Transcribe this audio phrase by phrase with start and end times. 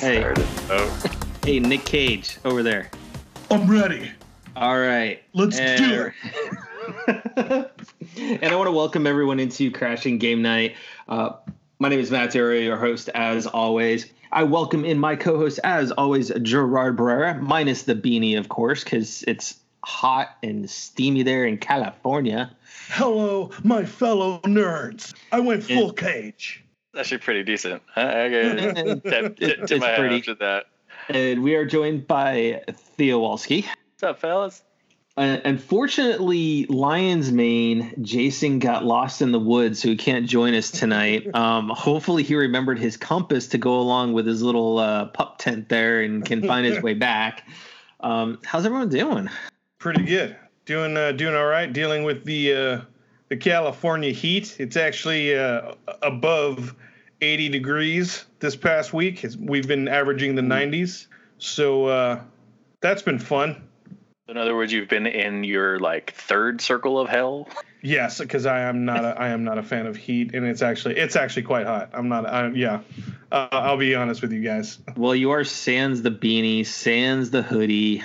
[0.00, 0.20] Hey.
[0.20, 0.46] Started.
[0.70, 1.02] Oh,
[1.44, 2.90] Hey, Nick Cage over there.
[3.50, 4.10] I'm ready.
[4.56, 5.22] All right.
[5.34, 6.10] Let's do
[7.06, 7.70] it.
[8.16, 10.74] and I want to welcome everyone into Crashing Game Night.
[11.06, 11.32] Uh,
[11.80, 14.10] my name is Matt Terry, your host, as always.
[14.32, 18.82] I welcome in my co host, as always, Gerard Barrera, minus the beanie, of course,
[18.82, 22.50] because it's hot and steamy there in California.
[22.88, 25.12] Hello, my fellow nerds.
[25.30, 26.64] I went full cage.
[26.96, 27.82] Actually pretty decent.
[27.96, 28.06] I, I
[29.04, 30.16] It's hat pretty.
[30.16, 30.66] after that.
[31.08, 32.62] And we are joined by
[32.96, 33.64] Theo Walski.
[33.64, 34.62] What's up, fellas?
[35.16, 40.70] Uh, unfortunately, Lions Mane Jason got lost in the woods, so he can't join us
[40.70, 41.26] tonight.
[41.34, 45.68] Um, hopefully, he remembered his compass to go along with his little uh, pup tent
[45.68, 47.48] there and can find his way back.
[48.00, 49.28] Um, how's everyone doing?
[49.78, 50.36] Pretty good.
[50.66, 51.72] Doing uh, doing all right.
[51.72, 52.80] Dealing with the uh,
[53.30, 54.56] the California heat.
[54.58, 56.74] It's actually uh, above
[57.22, 59.24] 80 degrees this past week.
[59.24, 61.06] It's, we've been averaging the 90s,
[61.38, 62.20] so uh,
[62.80, 63.68] that's been fun.
[64.28, 67.48] In other words, you've been in your like third circle of hell.
[67.82, 70.62] Yes, because I am not a, I am not a fan of heat, and it's
[70.62, 71.90] actually it's actually quite hot.
[71.94, 72.26] I'm not.
[72.26, 72.82] I, yeah,
[73.32, 74.78] uh, I'll be honest with you guys.
[74.96, 78.04] Well, you are sans the beanie, sans the hoodie.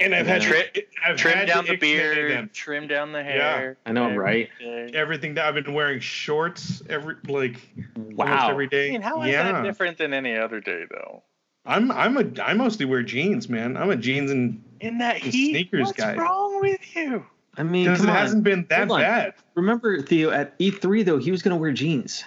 [0.00, 2.50] And I've had Trim- to, I've Trim had down to the extend beard, them.
[2.52, 3.76] trim down the hair.
[3.84, 3.90] Yeah.
[3.90, 4.48] I know, right?
[4.60, 4.94] everything.
[4.94, 7.60] everything that I've been wearing shorts every like
[7.96, 8.50] almost Wow.
[8.50, 11.22] every I mean, how is yeah, that different than any other day, though?
[11.66, 13.76] I'm I'm a I mostly wear jeans, man.
[13.76, 16.14] I'm a jeans and In that The heat, sneakers what's guy.
[16.16, 17.26] wrong with you?
[17.56, 18.14] I mean, because it on.
[18.14, 19.34] hasn't been that bad.
[19.56, 22.22] Remember, Theo, at E3, though, he was going to wear jeans.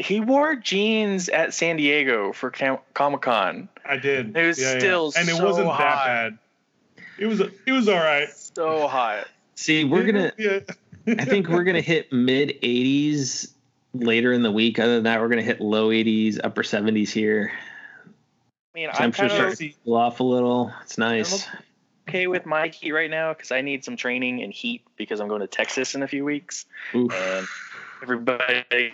[0.00, 2.50] He wore jeans at San Diego for
[2.94, 3.68] Comic Con.
[3.84, 4.34] I did.
[4.36, 5.78] It was still and it so wasn't hot.
[5.78, 6.38] that bad.
[7.18, 8.28] It was it was all right.
[8.30, 9.28] So hot.
[9.54, 10.64] See, we're going to.
[11.06, 11.14] Yeah.
[11.18, 13.52] I think we're gonna hit mid 80s
[13.94, 14.78] later in the week.
[14.78, 17.52] Other than that, we're gonna hit low 80s, upper 70s here.
[18.06, 18.10] I
[18.74, 20.72] mean, I'm Temperatures kind of starting to cool off a little.
[20.82, 21.48] It's nice.
[22.08, 25.28] okay with my heat right now because I need some training in heat because I'm
[25.28, 26.66] going to Texas in a few weeks.
[26.94, 27.12] Oof.
[27.12, 27.46] And
[28.02, 28.92] everybody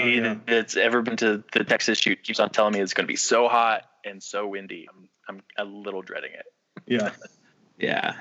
[0.00, 0.36] Oh, yeah.
[0.46, 3.16] that's ever been to the Texas shoot keeps on telling me it's going to be
[3.16, 4.88] so hot and so windy.
[4.88, 6.46] I'm, I'm a little dreading it.
[6.88, 7.10] Yeah.
[7.78, 8.14] Yeah.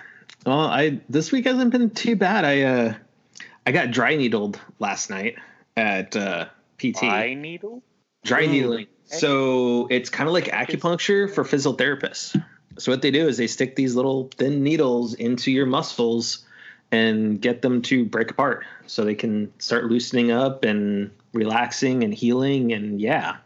[0.45, 2.45] Well, I this week hasn't been too bad.
[2.45, 2.94] I uh
[3.66, 5.35] I got dry needled last night
[5.75, 6.45] at uh
[6.77, 7.03] PT.
[7.03, 7.81] Eye needle?
[8.23, 8.47] Dry Ooh.
[8.47, 8.88] needling.
[9.06, 12.41] So it's kind of like acupuncture for physical therapists.
[12.77, 16.45] So what they do is they stick these little thin needles into your muscles
[16.91, 22.13] and get them to break apart so they can start loosening up and relaxing and
[22.13, 23.38] healing and yeah.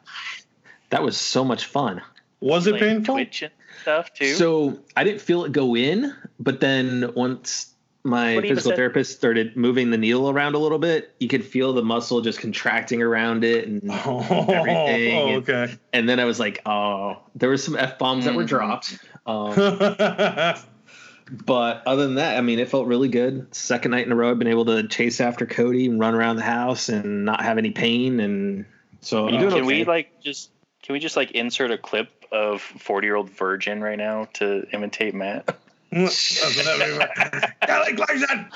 [0.90, 2.02] That was so much fun.
[2.42, 3.16] Was it Like painful?
[3.16, 4.34] Twitch and stuff too.
[4.36, 7.68] So I didn't feel it go in, but then once
[8.04, 11.28] my What do you physical therapist started moving the needle around a little bit, you
[11.28, 15.74] could feel the muscle just contracting around it and Oh, Everything oh, and- okay.
[15.94, 18.48] and then I was like, oh, there were some f bombs that were Mhm.
[18.48, 18.98] dropped.
[19.28, 19.54] Um,
[21.46, 23.54] but other than that, I mean, it felt really good.
[23.54, 26.38] Second night in a row, I've been able to chase after Cody and run around
[26.38, 28.66] the house and not have any pain, and
[29.02, 29.62] so I'm can okay.
[29.62, 30.50] we like just
[30.82, 34.66] can we just like insert a clip of 40 year old virgin right now to
[34.74, 35.58] imitate Matt?
[35.92, 37.52] That's what that means.
[37.68, 38.48] Kelly Clarkson.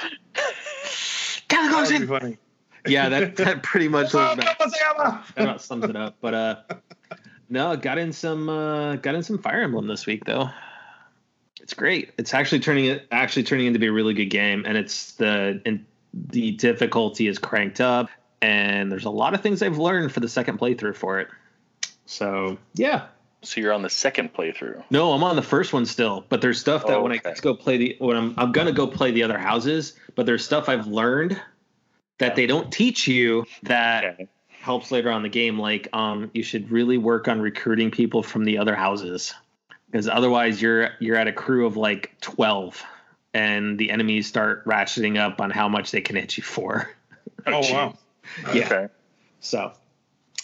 [1.47, 2.07] Gotta go, That would be Sid.
[2.07, 2.37] funny.
[2.87, 5.23] yeah, that, that pretty much was about, ¿cómo se llama?
[5.35, 6.15] that about sums it up.
[6.21, 6.55] But uh,
[7.49, 10.49] no, got in some uh, got in some Fire Emblem this week though.
[11.61, 12.11] It's great.
[12.17, 15.61] It's actually turning it actually turning into be a really good game, and it's the
[15.65, 18.09] and the difficulty is cranked up,
[18.41, 21.27] and there's a lot of things I've learned for the second playthrough for it.
[22.05, 23.07] So yeah,
[23.45, 24.83] So you're on the second playthrough.
[24.89, 27.29] no, I'm on the first one still, but there's stuff that when I Okay.
[27.29, 30.25] get to go play the when I'm I'm gonna go play the other houses, but
[30.25, 31.39] there's stuff I've learned
[32.17, 34.28] that they don't teach you that Okay.
[34.50, 35.59] helps later on in the game.
[35.59, 39.34] Like um, you should really work on recruiting people from the other houses
[39.91, 42.81] because otherwise you're you're at a crew of like twelve,
[43.34, 46.90] and the enemies start ratcheting up on how much they can hit you for.
[47.46, 47.93] Oh, wow.
[48.55, 48.66] Yeah.
[48.66, 48.87] Okay.
[49.40, 49.72] So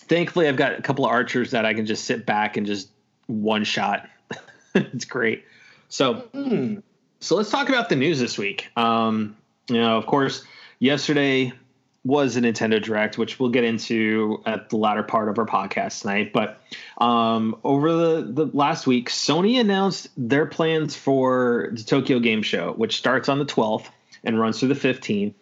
[0.07, 2.91] thankfully, I've got a couple of archers that I can just sit back and just
[3.31, 4.09] one shot.
[4.75, 5.45] it's great.
[5.89, 6.27] So
[7.19, 8.69] so let's talk about the news this week.
[8.75, 9.37] Um,
[9.69, 10.43] you know, of course,
[10.79, 11.53] yesterday
[12.03, 16.01] was a Nintendo Direct, which we'll get into at the latter part of our podcast
[16.01, 16.33] tonight.
[16.33, 16.59] But
[16.97, 22.73] um, over the, the last week, Sony announced their plans for the Tokyo Game Show,
[22.73, 23.87] which starts on the 12th
[24.23, 25.35] and runs through the 15th.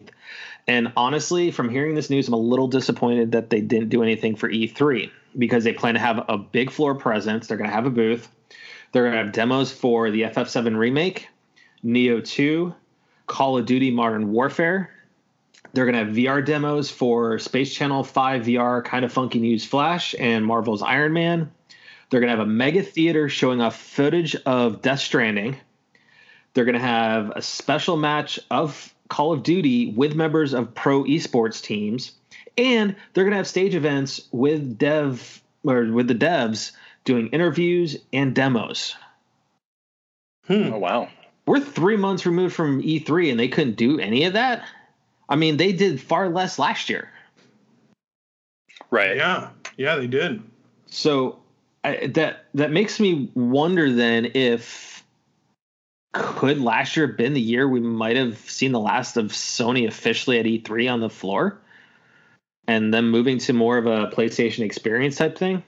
[0.67, 4.35] And honestly, from hearing this news, I'm a little disappointed that they didn't do anything
[4.35, 7.47] for E3 because they plan to have a big floor presence.
[7.47, 8.27] They're going to have a booth.
[8.91, 11.27] They're going to have demos for the FF7 remake,
[11.83, 12.73] Nioh 2,
[13.27, 14.91] Call of Duty Modern Warfare,
[15.73, 19.63] They're going to have VR demos for Space Channel 5 VR, Kind of Funky News
[19.65, 21.51] Flash, and Marvel's Iron Man.
[22.09, 25.57] They're going to have a mega theater showing off footage of Death Stranding.
[26.53, 31.03] They're going to have a special match of Call of Duty with members of pro
[31.03, 32.13] esports teams.
[32.59, 36.73] And they're going to have stage events with dev or with the devs
[37.05, 38.95] doing interviews and demos.
[40.45, 40.73] Hmm.
[40.73, 41.09] Oh wow.
[41.45, 44.65] We're three months removed from E3 and they couldn't do any of that.
[45.29, 47.09] I mean, they did far less last year.
[48.91, 49.15] Right.
[49.15, 50.43] Yeah, yeah, they did.
[50.87, 51.39] So
[51.83, 55.01] I, that that makes me wonder then if
[56.11, 59.87] could last year have been the year we might have seen the last of Sony
[59.87, 61.61] officially at E3 on the floor,
[62.69, 65.63] and then moving to more of a PlayStation experience type thing.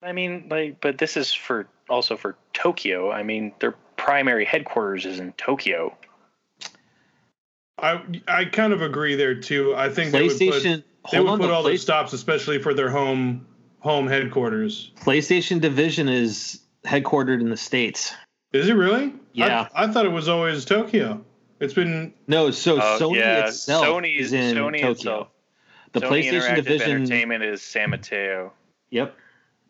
[0.00, 3.10] I mean, like, but this is for also for Tokyo.
[3.10, 5.96] I mean, their primary headquarters is in Tokyo.
[7.78, 9.74] I I kind of agree there too.
[9.74, 10.84] I think they would put, PlayStation.
[11.10, 13.44] they would put all Play- those stops, especially for their home
[13.80, 14.92] home headquarters.
[15.00, 18.14] PlayStation division is headquartered in the states.
[18.52, 19.12] Is it really?
[19.32, 19.66] Yeah.
[19.74, 21.24] I, I thought it was always Tokyo.
[21.60, 24.90] It's been No, so Uh, Sony yeah, itself Sony is in Sony Tokyo.
[24.92, 25.28] itself.
[25.92, 28.52] The Sony PlayStation Interactive division, Entertainment is San Mateo.
[28.90, 29.16] yep,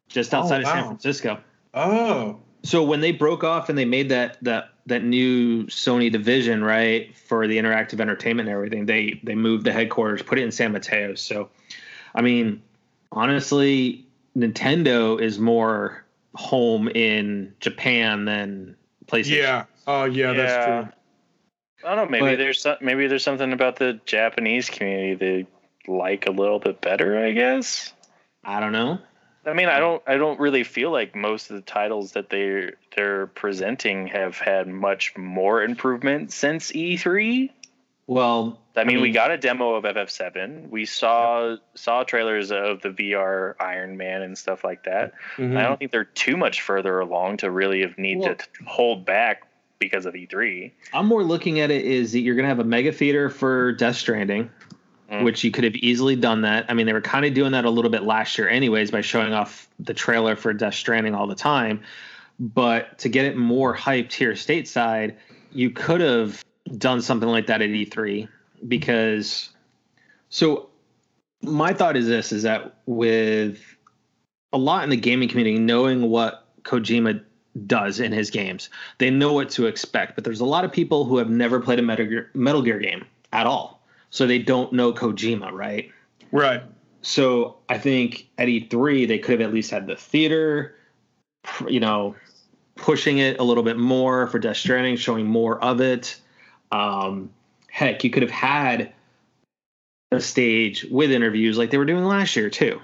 [0.09, 0.85] just oh, outside Oh, of San.
[0.85, 1.39] Francisco.
[1.75, 6.65] oh So when they broke off and they made that that that new Sony division,
[6.65, 10.51] right, for the interactive entertainment and everything, they they moved the headquarters, put it in
[10.51, 11.15] San Mateo.
[11.15, 11.51] So,
[12.15, 12.63] I mean,
[13.13, 14.07] honestly,
[14.37, 16.05] Nintendo is more
[16.35, 18.77] home in Japan than
[19.07, 19.37] PlayStation.
[19.39, 19.65] yeah.
[19.87, 20.93] Oh yeah, that's true.
[21.89, 22.11] I don't know.
[22.11, 25.47] Maybe But- there's some, maybe there's something about the Japanese community they
[25.89, 27.19] like a little bit better.
[27.19, 27.93] I guess.
[28.45, 28.99] I don't know.
[29.47, 30.03] I mean, I don't.
[30.07, 34.69] I don't really feel like most of the titles that they they're presenting have had
[34.69, 37.51] much more improvement since E3.
[38.07, 40.71] Well, I mean, we mean- got a demo of FF7.
[40.71, 45.13] We saw saw trailers of the VR Iron Man and stuff like that.
[45.37, 45.57] Mhm.
[45.59, 49.05] I don't think they're too much further along to really have need Well- to hold
[49.05, 49.43] back
[49.79, 50.73] because of E E3.
[50.93, 53.73] I'm more looking at it is that you're going to have a mega theater for
[53.73, 54.51] Death Stranding,
[55.11, 55.25] Mm.
[55.25, 56.67] which you could have easily done that.
[56.69, 59.01] I mean, they were kind of doing that a little bit last year, anyways, by
[59.01, 61.81] showing off the trailer for Death Stranding all the time.
[62.39, 65.15] But to get it more hyped here stateside,
[65.51, 66.45] you could have
[66.77, 68.29] done something like that at E3
[68.67, 69.49] because.
[70.29, 70.69] So,
[71.41, 73.59] my thought is this: is that with
[74.53, 77.23] a lot in the gaming community knowing what Kojima
[77.67, 78.69] does in his games.
[78.99, 81.79] They know what to expect, but there's a lot of people who have never played
[81.79, 83.78] a Metal Gear, Metal Gear game at all.
[84.11, 85.91] So they don't know Kojima, right?
[86.33, 86.63] Right.
[87.03, 90.75] So I think at E3 they could have at least had the theater,
[91.69, 92.15] you know,
[92.75, 96.21] pushing it a little bit more for Death Stranding, showing more of it.
[96.73, 97.31] Um,
[97.71, 98.93] heck, you could have had
[100.11, 102.81] a stage with interviews like they were doing last year too.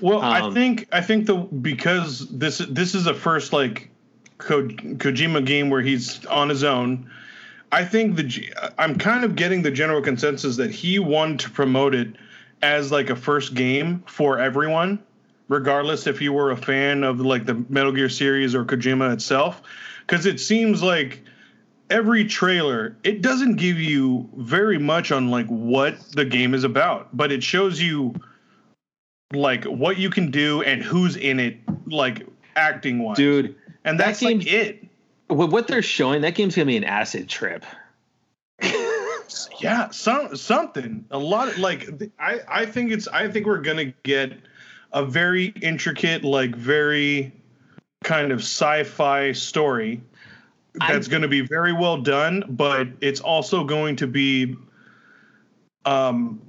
[0.00, 3.90] Well, I Um, think I think the because this this is a first like
[4.38, 7.10] Ko, Kojima game where he's on his own.
[7.72, 11.94] I think the I'm kind of getting the general consensus that he wanted to promote
[11.94, 12.16] it
[12.62, 14.98] as like a first game for everyone,
[15.48, 19.62] regardless if you were a fan of like the Metal Gear series or Kojima itself,
[20.06, 21.22] because it seems like
[21.90, 27.16] every trailer it doesn't give you very much on like what the game is about,
[27.16, 28.14] but it shows you
[29.32, 34.06] like what you can do and who's in it, like acting wise, Dude, And that
[34.06, 34.89] that's like it.
[35.30, 37.64] With what they're showing, that game's gonna be an acid trip.
[39.60, 41.04] Yeah, some something.
[41.10, 44.32] A lot of like I I think it's I think we're gonna get
[44.92, 47.32] a very intricate, like very
[48.02, 50.00] kind of sci-fi story
[50.88, 54.56] that's going to be very well done, but it's also going to be
[55.84, 56.40] um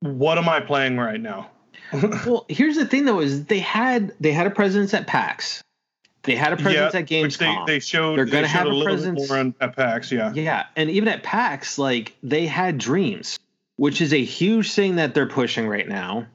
[0.00, 1.50] what am I playing right now?
[1.92, 5.62] Well, here's the thing though: is they had they had a presence at PAX,
[6.22, 7.66] they had a presence at which they, Gamescom.
[7.66, 10.32] they showed They're gonna showed have a a presence- more on, at PAX, yeah.
[10.34, 13.38] yeah, and even at PAX, like they had Dreams,
[13.76, 16.26] which is a huge thing that they're pushing right now,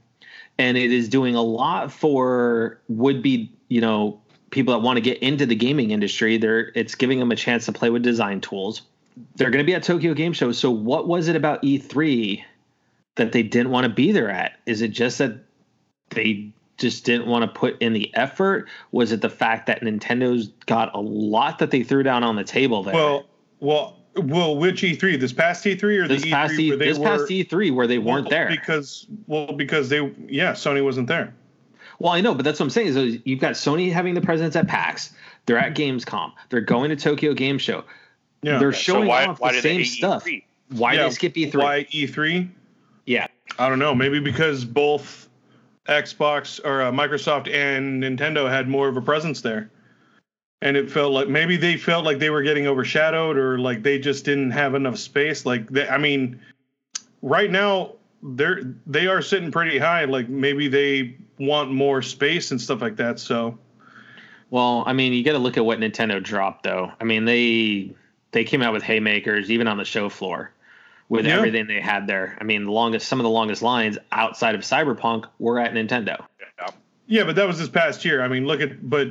[0.58, 5.02] and it is doing a lot for would be you know people that want to
[5.02, 6.38] get into the gaming industry.
[6.38, 8.82] They're it's giving them a chance to play with design tools.
[9.36, 10.52] They're going to be at Tokyo Game Show.
[10.52, 12.44] So what was it about E3
[13.16, 14.60] that they didn't want to be there at?
[14.66, 15.38] Is it just that
[16.10, 18.68] they just didn't want to put in the effort?
[18.92, 22.44] Was it the fact that Nintendo's got a lot that they threw down on the
[22.44, 22.94] table there?
[22.94, 23.26] Well,
[23.60, 25.20] well, well, which E3?
[25.20, 27.76] This past E3 or this the past E3 E where they this were past E3
[27.76, 28.50] where they weren't well, there.
[28.50, 31.34] because well because they yeah Sony wasn't there.
[32.00, 32.88] Well, I know, but that's what I'm saying.
[32.88, 35.14] Is you've got Sony having the presence at PAX.
[35.46, 36.34] They're at Gamescom.
[36.50, 37.84] They're going to Tokyo Game Show.
[38.42, 40.26] Yeah, They're So showing why, off why the same stuff.
[40.26, 40.44] E3?
[40.72, 41.56] Why Yeah, they skip E3?
[41.56, 42.50] Why E3?
[43.06, 43.28] Yeah.
[43.58, 43.96] I don't know.
[43.96, 45.30] Maybe because both
[45.88, 49.70] Xbox or uh, Microsoft and Nintendo had more of a presence there,
[50.62, 54.00] and it felt like maybe they felt like they were getting overshadowed, or like they
[54.00, 55.46] just didn't have enough space.
[55.46, 56.40] Like, they, I mean,
[57.22, 60.06] right now they're they are sitting pretty high.
[60.06, 63.20] Like maybe they want more space and stuff like that.
[63.20, 63.58] So
[64.50, 66.92] Well, I mean, you got to look at what Nintendo dropped, though.
[67.00, 67.94] I mean, they
[68.32, 70.52] they came out with haymakers even on the show floor
[71.10, 71.38] with Yeah.
[71.38, 72.38] everything they had there.
[72.40, 76.26] I mean, the longest some of the longest lines outside of Cyberpunk were at Nintendo.
[77.08, 78.22] yeah, but that was this past year.
[78.24, 79.10] I mean, look at but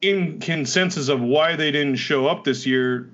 [0.00, 3.10] in consensus of why they didn't show up this year.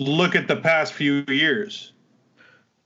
[0.00, 1.92] Look at the past few years.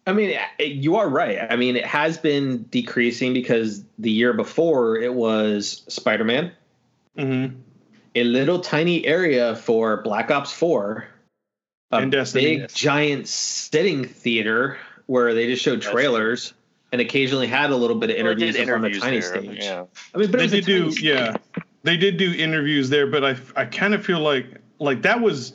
[0.08, 1.38] I mean, you are right.
[1.50, 6.52] I mean, it has been decreasing because the year before it was Spider Man,
[7.16, 7.56] Mm-hmm.
[8.14, 11.06] a little tiny area for Black Ops 4,
[11.92, 12.58] a And Destiny.
[12.58, 14.76] big giant sitting theater
[15.06, 16.52] where they just showed That's- trailers
[16.92, 19.28] and occasionally had a little bit of Well, interviews, did up on the tiny there,
[19.28, 19.58] stage.
[19.64, 19.84] Yeah.
[20.14, 21.04] I mean, but they it was a did do stage.
[21.04, 21.36] yeah
[21.82, 24.46] they did do interviews there but i i kind of feel like
[24.80, 25.52] like that was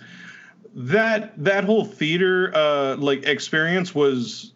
[0.73, 4.53] that that whole theater uh like experience was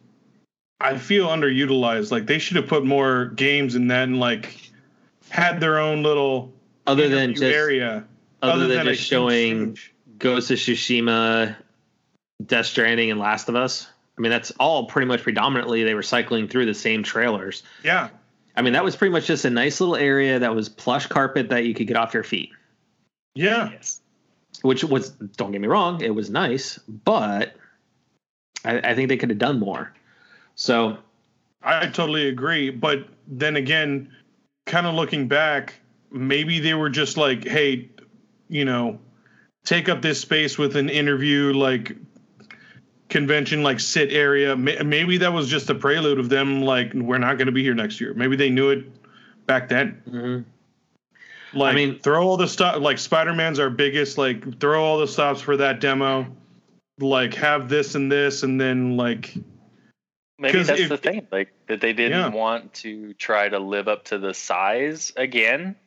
[0.80, 4.72] i feel underutilized like they should have put more games in that and like
[5.30, 6.54] had their own little
[6.88, 8.06] Other than just area
[8.42, 9.94] other, than a just showing stage.
[10.18, 11.56] Ghost of Tsushima,
[12.44, 13.88] Death Stranding, and Last of Us.
[14.18, 17.64] I mean, that's all pretty much predominantly they were cycling through the same trailers.
[17.84, 18.10] yeah
[18.58, 21.50] I mean, that was pretty much just a nice little area that was plush carpet
[21.50, 22.52] that you could get off your feet.
[23.34, 24.02] yeah Yes.
[24.62, 27.56] Which was, don't get me wrong, it was nice, but
[28.64, 29.94] I, I think they could have done more.
[30.56, 30.98] So,
[31.62, 32.70] I totally agree.
[32.70, 34.14] But then again,
[34.66, 35.74] kind of looking back,
[36.12, 37.90] maybe they were just like, hey,
[38.48, 39.00] you know,
[39.66, 41.98] take up this space with an interview, like
[43.10, 44.56] convention, like sit area.
[44.56, 47.76] Maybe that was just a prelude of them, like, we're not going to be here
[47.76, 48.14] next year.
[48.14, 48.86] Maybe they knew it
[49.46, 50.02] back then.
[50.10, 51.58] Mm-hmm.
[51.58, 54.98] Like, I mean- throw all the stuff, like, Spider Man's our biggest, like, throw all
[54.98, 56.26] the stops for that demo.
[57.00, 59.34] Like, have this and this, and then, like,
[60.38, 62.28] Maybe that's if- the thing, like that they didn't Yeah.
[62.28, 65.78] want to try to live up to the size again,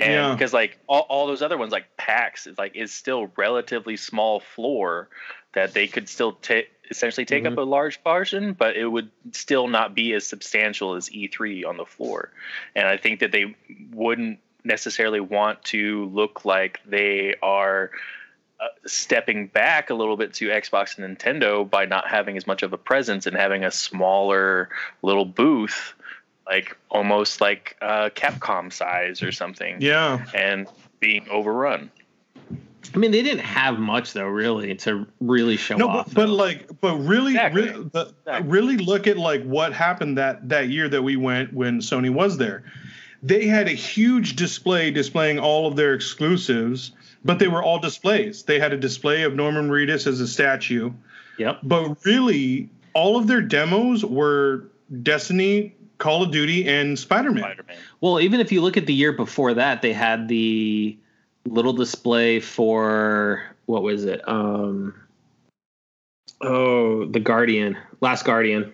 [0.00, 0.32] and Yeah.
[0.32, 4.40] because like all, all those other ones, like PAX, is like is still relatively small
[4.40, 5.10] floor
[5.54, 9.68] that they could still take essentially take up a large portion, but it would still
[9.68, 12.30] not be as substantial as E3 on the floor,
[12.76, 13.54] and I think that they
[13.92, 17.90] wouldn't necessarily want to look like they are
[18.60, 22.62] uh, stepping back a little bit to Xbox and Nintendo by not having as much
[22.62, 24.70] of a presence and having a smaller
[25.02, 25.94] little booth,
[26.46, 30.24] like almost like uh, Capcom size or something, yeah.
[30.34, 30.66] and
[31.00, 31.90] being overrun.
[32.94, 36.06] I mean, they didn't have much, though, really, to really show No, off.
[36.06, 37.62] but, but like, but really, Exactly.
[37.62, 38.50] really, the, Exactly.
[38.50, 42.36] really look at like what happened that that year that we went when Sony was
[42.36, 42.64] there.
[43.22, 46.92] They had a huge display displaying all of their exclusives,
[47.24, 48.42] but they were all displays.
[48.42, 50.92] They had a display of Norman Reedus as a statue,
[51.38, 51.60] yep.
[51.62, 54.64] but really, all of their demos were
[55.02, 57.44] Destiny, Call of Duty, and Spider Man.
[57.44, 57.76] Spider-Man.
[58.02, 60.96] Well, even if you look at the year before that, they had the
[61.46, 64.26] little display for what was it?
[64.28, 64.94] Um,
[66.40, 68.72] oh, the Guardian, Last Guardian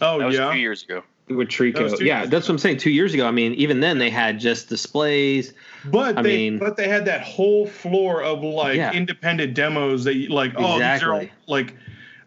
[0.00, 1.02] Oh That was yeah, two years ago.
[1.28, 1.96] with Trico.
[1.96, 2.78] two Yeah, years that's what I'm saying.
[2.78, 3.26] Two years ago.
[3.26, 5.54] I mean, even then they had just displays.
[5.84, 8.92] But I they mean- but they had that whole floor of like Yeah.
[8.92, 11.74] independent demos that you, like oh these are like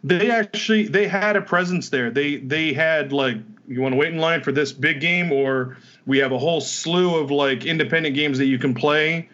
[0.04, 2.10] they actually they had a presence there.
[2.12, 3.38] They they had like
[3.68, 6.62] you want to wait in line for this big game or we have a whole
[6.62, 9.30] slew of like independent games that you can play.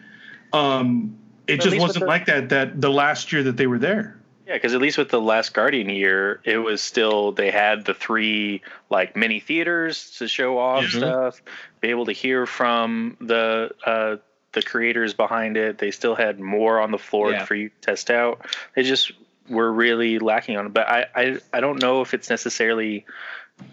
[0.52, 3.78] Um it At just wasn't the- like that that the last year that they were
[3.78, 4.18] there.
[4.46, 7.94] Yeah, because at least with the last Guardian year, it was still they had the
[7.94, 10.98] three like mini theaters to show off Mhm.
[10.98, 11.42] stuff,
[11.80, 14.16] be able to hear from the uh,
[14.52, 15.78] the creators behind it.
[15.78, 17.44] They still had more on the floor Yeah.
[17.44, 18.46] for you to test out.
[18.76, 19.12] They just
[19.48, 20.72] were really lacking on it.
[20.72, 23.06] But I, I I don't know if it's necessarily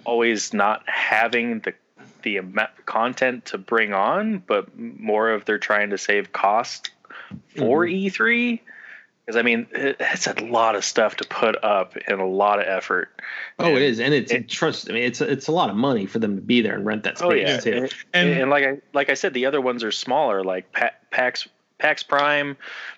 [0.06, 1.74] always not having the
[2.24, 2.42] the
[2.86, 6.92] content to bring on, but more of they're trying to save cost
[7.56, 8.08] for mm-hmm.
[8.08, 8.60] E3.
[9.26, 12.60] Because I mean, it, it's a lot of stuff to put up and a lot
[12.60, 13.10] of effort.
[13.58, 14.90] Oh, it is, and it's it- trust.
[14.90, 17.04] I mean, it's it's a lot of money for them to be there and rent
[17.04, 17.72] that space Oh yeah, too.
[17.72, 20.92] and, And- and, like I like I said, the other ones are smaller, like Pa-
[21.10, 21.48] PAX
[21.84, 22.56] PAX Prime,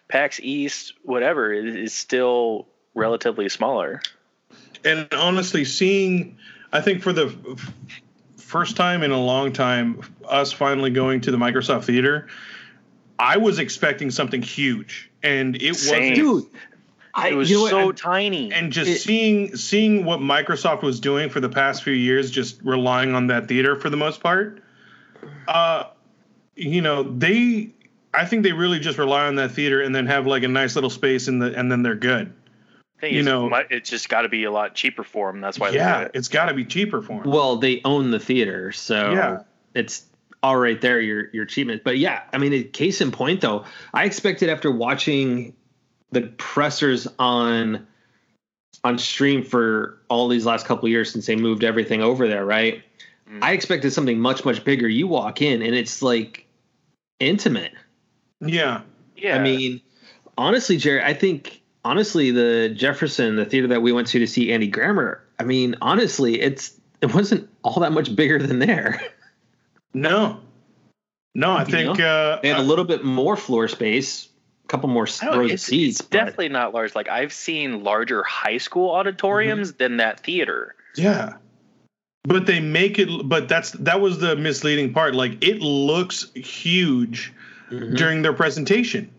[0.09, 3.99] PAX East, whatever is, is still relatively smaller.
[4.85, 6.37] And honestly, seeing,
[6.71, 7.35] I think for the
[8.37, 12.27] first time in a long time, us finally going to the Microsoft Theater,
[13.17, 15.99] I was expecting something huge, and it Same.
[16.11, 16.15] wasn't.
[16.15, 16.45] Dude,
[17.15, 18.53] I, it was you know so I- tiny.
[18.53, 22.61] and just It- seeing seeing what Microsoft was doing for the past few years, just
[22.61, 24.61] relying on that theater for the most part.
[25.47, 25.85] Uh,
[26.55, 27.73] you know, they
[28.17, 30.75] I think they really just rely on that theater and then have like a nice
[30.75, 32.33] little space in the and then they're good.
[32.99, 35.41] thing you know- mi- it's just got to be a lot cheaper for them.
[35.41, 35.67] That's why.
[35.71, 36.11] they do yeah, it.
[36.13, 37.31] it's got to be cheaper for them.
[37.31, 39.39] well, they own the theater, so Yeah.
[39.73, 40.05] it's
[40.43, 40.99] all right there.
[41.01, 44.71] Your your achievement, but yeah, I mean, it- case in point though, I expected after
[44.71, 45.53] watching
[46.11, 47.85] the pressers on
[48.83, 52.45] on stream for all these last couple of years since they moved everything over there,
[52.45, 52.83] right?
[53.29, 53.39] Mm.
[53.41, 54.87] I expected something much much bigger.
[54.87, 56.45] You walk in and it's like
[57.19, 57.73] intimate.
[58.41, 58.81] Yeah,
[59.15, 59.35] Yeah.
[59.37, 59.81] I mean,
[60.37, 64.51] honestly, Jerry, I think honestly the Jefferson, the theater that we went to to see
[64.51, 69.01] Andy Grammer, I mean, honestly, it's it wasn't all that much bigger than there.
[69.93, 70.39] no,
[71.33, 74.29] no, I You think uh, They had a little bit more floor space,
[74.63, 75.99] a couple more I rows of seats.
[75.99, 76.95] it's but- definitely not large.
[76.95, 79.77] Like I've seen larger high school auditoriums Mm-hmm.
[79.77, 80.75] than that theater.
[80.95, 81.33] Yeah.
[82.23, 85.13] But they make it but that's that was the misleading part.
[85.13, 87.31] Like it looks huge
[87.71, 87.97] Mhm.
[87.97, 89.09] during their presentation.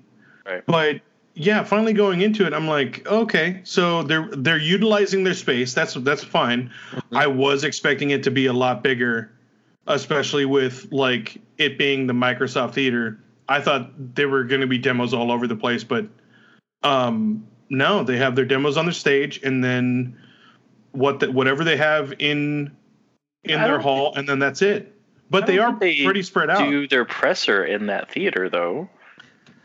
[0.47, 0.65] Right.
[0.67, 1.01] But
[1.35, 5.75] yeah, finally going into it, I'm like, okay, so they're they're utilizing their space.
[5.75, 6.71] That's that's fine.
[6.93, 7.17] Mm-hmm.
[7.17, 9.31] I was expecting it to be a lot bigger,
[9.87, 13.19] especially with like it being the Microsoft Theater.
[13.49, 16.07] I thought there were going to be demos all over the place, but
[16.83, 20.17] um, no, they have their demos on their stage, and then
[20.93, 22.75] what the, whatever they have in
[23.45, 24.96] in I their don't hall, and then that's it.
[25.29, 26.69] But I they don't are they pretty spread out.
[26.69, 28.89] Do their presser in that theater though?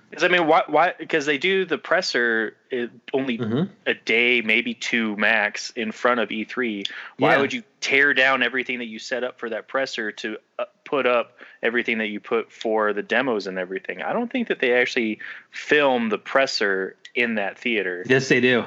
[0.09, 0.63] Because I mean, why?
[0.67, 0.93] Why?
[0.97, 3.69] Because they do the presser uh, only Mhm.
[3.85, 6.83] a day, maybe two max, in front of E3.
[7.17, 7.41] Why Yeah.
[7.41, 11.05] would you tear down everything that you set up for that presser to uh, put
[11.07, 14.01] up everything that you put for the demos and everything?
[14.01, 15.19] I don't think that they actually
[15.51, 18.03] film the presser in that theater.
[18.05, 18.65] Yes, they do.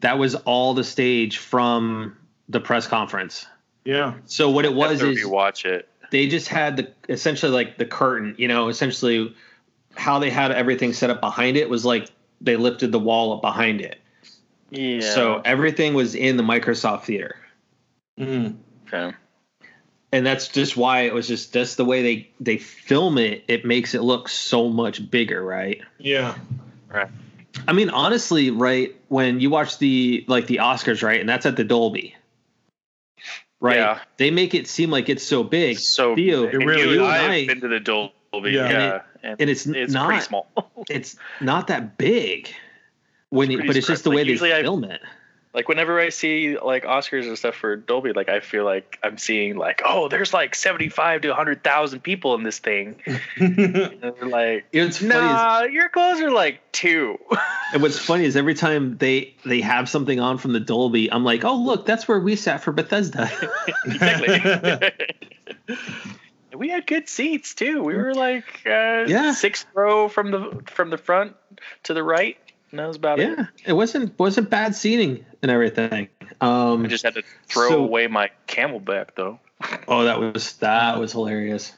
[0.00, 2.16] That was all the stage from
[2.48, 3.46] the press conference.
[3.84, 4.14] Yeah.
[4.24, 5.88] So what it was After is you watch it.
[6.10, 9.34] They just had the essentially like the curtain, you know, essentially
[9.96, 12.08] how they had everything set up behind it was like
[12.40, 14.00] they lifted the wall up behind it.
[14.70, 15.00] Yeah.
[15.00, 17.36] So everything was in the Microsoft theater.
[18.18, 18.56] Mhm.
[18.86, 19.16] okay.
[20.12, 23.64] And that's just why it was just that's the way they they film it, it
[23.64, 25.80] makes it look so much bigger, right?
[25.98, 26.36] Yeah.
[26.92, 27.08] Right.
[27.66, 31.56] I mean, honestly, right, when you watch the like the Oscars, right, and that's at
[31.56, 32.14] the Dolby.
[33.60, 33.76] Right.
[33.76, 34.00] Yeah.
[34.16, 35.78] They make it seem like it's so big.
[35.78, 36.96] So Theo, and really you is.
[36.98, 38.52] and I I- have been to the Dolby.
[38.52, 38.70] Yeah.
[38.70, 39.00] Yeah.
[39.22, 40.48] And, and it's it's not- pretty small.
[40.88, 42.54] it's not that big.
[43.28, 45.00] When It's you, but it's just the way they usually I- film it.
[45.52, 49.18] Like whenever I see like Oscars and stuff for Dolby, like I feel like I'm
[49.18, 52.96] seeing like, oh, there's like 75 to 100,000 people in this thing.
[54.22, 55.10] Like, It's funny.
[55.12, 57.18] is- nah, your clothes are like two.
[57.72, 61.24] and what's funny is every time they they have something on from the Dolby, I'm
[61.24, 63.28] like, oh look, that's where we sat for Bethesda.
[63.86, 64.90] exactly.
[66.54, 67.82] we had good seats too.
[67.82, 69.32] We were like uh, Yeah.
[69.32, 71.34] sixth row from the from the front
[71.84, 72.36] to the right.
[72.70, 73.36] And that was about it.
[73.38, 76.08] yeah, it wasn't wasn't bad seating and everything.
[76.40, 79.40] Um, I just had to throw So- away my CamelBak though.
[79.88, 81.72] oh, that was that was hilarious.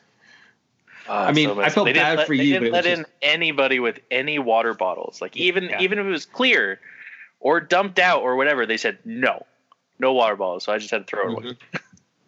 [1.09, 2.85] Ah, I mean, so I felt They didn't bad let- for they you, didn't but
[2.87, 5.21] it let was in anybody with any water bottles.
[5.21, 5.81] Like even Yeah.
[5.81, 6.79] even if it was clear
[7.41, 9.47] or dumped out or whatever, they said no,
[9.99, 10.65] no water bottles.
[10.65, 11.57] So I just had to throw it away.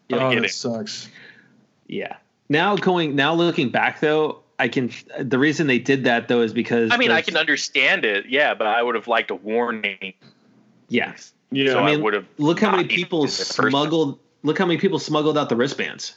[0.09, 0.43] Yeah, oh, kidding.
[0.43, 1.09] that sucks.
[1.87, 2.17] Yeah.
[2.51, 6.53] Now going now looking back though, I can the reason they did that though is
[6.53, 10.15] because I mean, I can understand it, yeah, but I would have liked a warning.
[10.89, 11.15] yeah.
[11.51, 11.73] Yeah.
[11.73, 12.27] So I I, mean, would have.
[12.39, 16.17] Look how many people did it smuggled look how many people smuggled out the wristbands.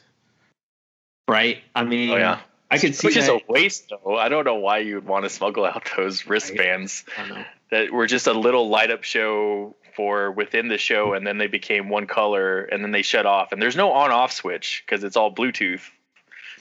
[1.27, 1.59] Right?
[1.75, 2.39] I mean Oh yeah,
[2.71, 4.15] I could see which is a waste though.
[4.15, 7.45] I don't know why you would want to smuggle out those wristbands I don't know.
[7.71, 11.47] that were just a little light up show for within the show, and then they
[11.47, 15.03] became one color, and then they shut off, and there's no on off switch because
[15.03, 15.81] it's all Bluetooth.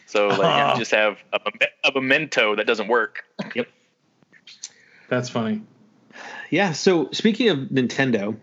[0.07, 1.39] So like you just have a,
[1.85, 3.25] a memento that doesn't work.
[3.55, 3.69] Yep.
[5.09, 5.63] That's funny.
[6.51, 8.37] Yeah, so speaking of Nintendo,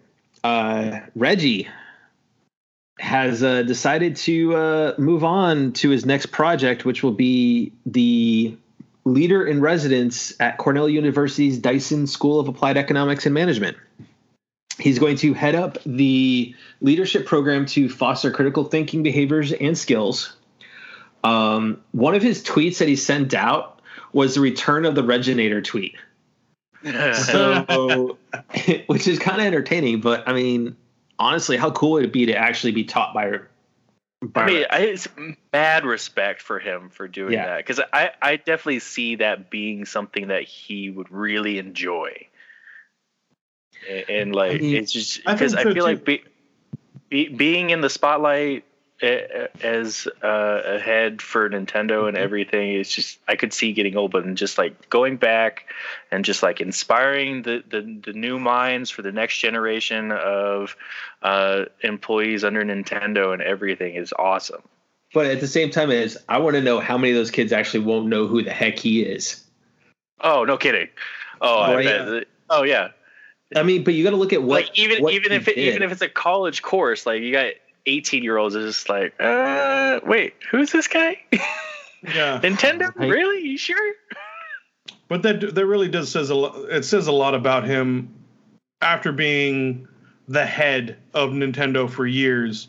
[0.44, 1.68] uh, Reggie
[3.00, 8.56] has uh, decided to uh, move on to his next project, which will be the
[9.06, 13.78] leader in residence at Cornell University's Dyson School of Applied Economics and Management.
[14.80, 20.36] He's going to head up the leadership program to foster critical thinking behaviors and skills.
[21.24, 23.82] Um, one of his tweets that he sent out
[24.12, 25.96] was the return of the Regginator tweet.
[26.84, 28.18] So,
[28.88, 30.76] which is kind of entertaining, but I mean,
[31.18, 33.40] honestly, how cool would it be to actually be taught by?
[34.22, 35.08] by I mean, I, it's
[35.52, 37.46] mad respect for him for doing Yeah.
[37.48, 42.28] that because I, I definitely see that being something that he would really enjoy.
[43.90, 45.92] and, and like I mean, it's just because I, so, feel too.
[45.92, 46.24] like be,
[47.10, 48.66] be, being in the spotlight
[49.02, 54.12] as uh, a head for Nintendo and everything is just I could see getting old,
[54.12, 55.66] but just like going back
[56.12, 60.76] and just like inspiring the the, the new minds for the next generation of
[61.22, 64.62] uh, employees under Nintendo and everything is awesome.
[65.14, 67.52] But at the same time, is I want to know how many of those kids
[67.52, 69.44] actually won't know who the heck he is.
[70.20, 70.88] Oh, no kidding.
[71.40, 72.28] Oh, I bet.
[72.50, 72.90] Oh yeah.
[73.56, 75.58] I mean, but you got to look at what like even what even if it,
[75.58, 77.54] even if it's a college course, like you got
[77.86, 81.18] 18 year olds is just like, uh, wait, who's this guy?
[82.04, 82.94] Yeah, Nintendo?
[82.96, 83.10] Right.
[83.10, 83.48] Really?
[83.48, 83.94] You sure?
[85.08, 86.70] but that that really does says a lot.
[86.70, 88.14] It says a lot about him
[88.82, 89.88] after being
[90.28, 92.68] the head of Nintendo for years,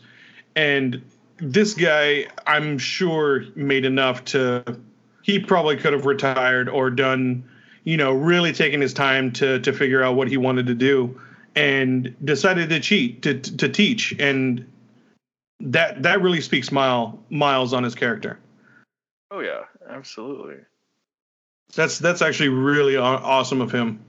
[0.55, 1.01] and
[1.37, 4.63] this guy, I'm sure, made enough to.
[5.21, 7.43] He probably could have retired or done,
[7.83, 11.19] you know, really taking his time to to figure out what he wanted to do,
[11.55, 14.65] and decided to cheat to to teach, and
[15.61, 18.39] that that really speaks mile miles on his character.
[19.31, 20.57] Oh yeah, absolutely.
[21.75, 23.99] That's that's actually really awesome of him.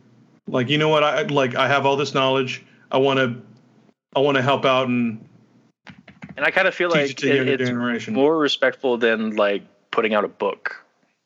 [0.48, 1.02] Like, you know what?
[1.02, 1.54] I like.
[1.54, 2.64] I have all this knowledge.
[2.90, 3.42] I want to.
[4.14, 5.26] I want to help out and
[6.36, 8.14] And I kind of feel like it it, it's generation.
[8.14, 10.84] more respectful than like putting out a book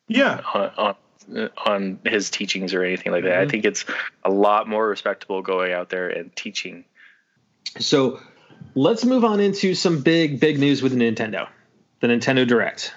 [0.09, 3.39] yeah, on on, on his teachings or anything like that.
[3.39, 3.51] I Mhm.
[3.51, 3.85] think it's
[4.25, 6.85] a lot more respectable going out there and teaching.
[7.79, 8.21] So
[8.75, 11.49] let's move on into some big, big news with Nintendo.
[12.01, 12.95] The Nintendo Direct.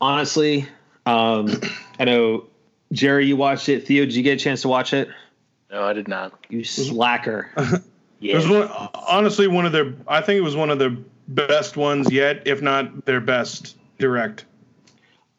[0.00, 0.68] Honestly,
[1.06, 1.48] um,
[1.98, 2.46] I know
[2.92, 3.86] Jerry, you watched it.
[3.86, 5.08] Theo, did you get a chance to watch it?
[5.70, 6.32] No, I did not.
[6.48, 7.50] You slacker.
[7.56, 7.78] Yeah.
[8.20, 9.92] It was one, honestly one of their.
[10.08, 10.96] I think it was one of their
[11.28, 14.46] best ones yet, if not their best direct.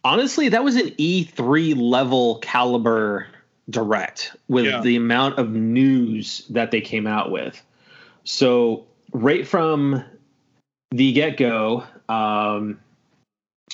[0.03, 3.25] Honestly, that was an E3 level caliber
[3.71, 4.81] direct with Yeah.
[4.81, 7.59] the amount of news that they came out with.
[8.23, 10.03] So, right from
[10.91, 12.79] the get go, um,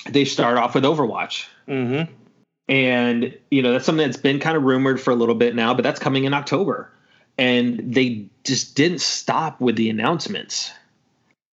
[0.08, 1.46] they start off with Overwatch.
[1.68, 2.12] Mm-hmm.
[2.68, 5.74] And, you know, that's something that's been kind of rumored for a little bit now,
[5.74, 6.90] but that's coming in October.
[7.36, 10.70] And they just didn't stop with the announcements.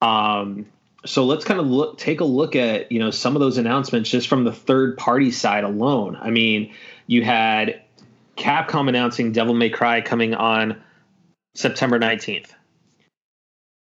[0.00, 0.66] Um,
[1.04, 4.10] so let's kind of look, take a look at, you know, some of those announcements
[4.10, 6.16] just from the third party side alone.
[6.20, 6.72] I mean,
[7.06, 7.82] you had
[8.36, 10.82] Capcom announcing Devil May Cry coming on
[11.54, 12.50] September 19th.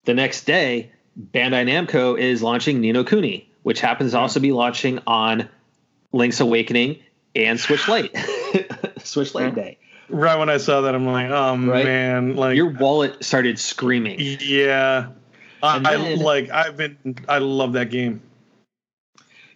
[0.05, 4.23] The next day, Bandai Namco is launching Ni no Kuni, which happens to hmm.
[4.23, 5.49] also be launching on
[6.11, 6.99] Link's Awakening
[7.35, 8.15] and Switch Lite.
[9.03, 9.55] Switch Lite hmm.
[9.55, 9.77] Day.
[10.09, 11.85] Right when I saw that, I'm like, oh Right.
[11.85, 14.17] man, like Your wallet started screaming.
[14.19, 15.07] yeah.
[15.63, 16.49] I, And I like.
[16.49, 17.17] I've been.
[17.29, 18.21] I love that game.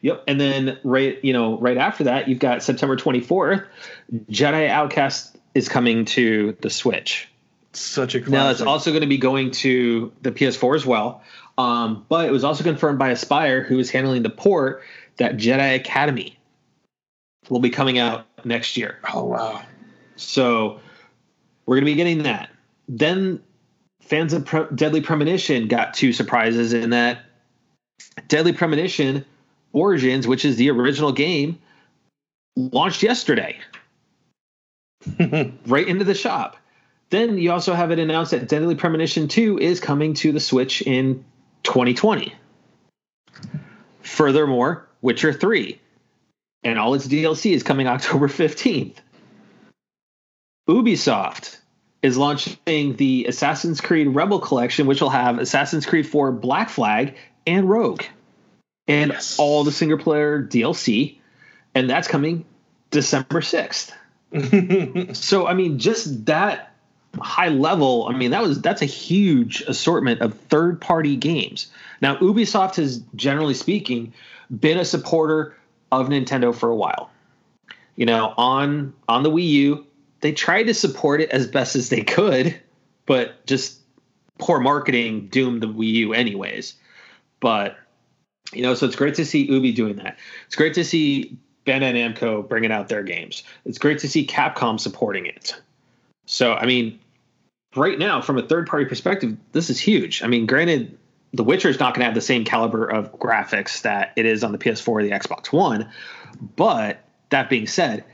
[0.01, 0.23] Yep.
[0.27, 3.65] And then right, you know, right after that, you've got September 24th,
[4.29, 7.27] Jedi Outcast is coming to the Switch.
[7.75, 8.31] Such a classic.
[8.31, 11.21] Now it's also going to be going to the PS4 as well.
[11.57, 14.83] Um, but it was also confirmed by Aspyr, who is handling the port,
[15.17, 16.37] that Jedi Academy
[17.49, 18.99] will be coming out next year.
[19.13, 19.61] oh wow.
[20.15, 20.79] So
[21.65, 22.49] we're going to be getting that.
[22.87, 23.41] Then
[24.01, 27.19] fans of Pre- Deadly Premonition got two surprises in that
[28.27, 29.25] Deadly Premonition
[29.73, 31.59] Origins, which is the original game,
[32.55, 33.57] launched yesterday
[35.67, 36.57] right into the shop.
[37.09, 40.81] Then you also have it announced that Deadly Premonition 2 is coming to the Switch
[40.81, 41.23] in
[41.63, 42.33] 2020.
[44.01, 45.79] Furthermore, Witcher 3
[46.63, 48.95] and all its DLC is coming October 15th.
[50.67, 51.57] Ubisoft
[52.01, 57.15] is launching the Assassin's Creed Rebel Collection, which will have Assassin's Creed 4 Black Flag
[57.47, 58.03] and Rogue,
[58.87, 59.37] and Yes.
[59.39, 61.17] all the single player DLC.
[61.75, 62.45] And that's coming
[62.91, 63.91] December 6th.
[65.15, 66.74] So, I mean, just that
[67.21, 71.67] high level, I mean, that was that's a huge assortment of third party games.
[72.01, 74.13] Now, Ubisoft has generally speaking
[74.59, 75.55] been a supporter
[75.91, 77.09] of Nintendo for a while.
[77.95, 79.85] You know, on on the Wii U,
[80.21, 82.59] they tried to support it as best as they could,
[83.05, 83.79] but just
[84.37, 86.75] poor marketing doomed the Wii U anyways.
[87.39, 87.77] But
[88.53, 90.17] you know, so it's great to see Ubi doing that.
[90.45, 93.43] It's great to see Bandai Namco bringing out their games.
[93.65, 95.55] It's great to see Capcom supporting it.
[96.25, 96.99] So, I mean,
[97.75, 100.23] right now, from a third party perspective, this is huge.
[100.23, 100.97] I mean, granted,
[101.33, 104.43] The Witcher is not going to have the same caliber of graphics that it is
[104.43, 105.89] on the PS4 or the Xbox One.
[106.55, 108.05] But that being said,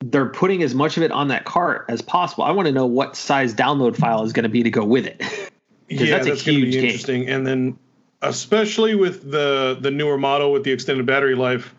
[0.00, 2.44] they're putting as much of it on that cart as possible.
[2.44, 5.06] I want to know what size download file is going to be to go with
[5.06, 5.20] it.
[5.88, 6.84] yeah, that's that's, going to be game.
[6.84, 7.28] interesting.
[7.28, 7.78] And then,
[8.22, 11.74] especially with the the newer model with the extended battery life,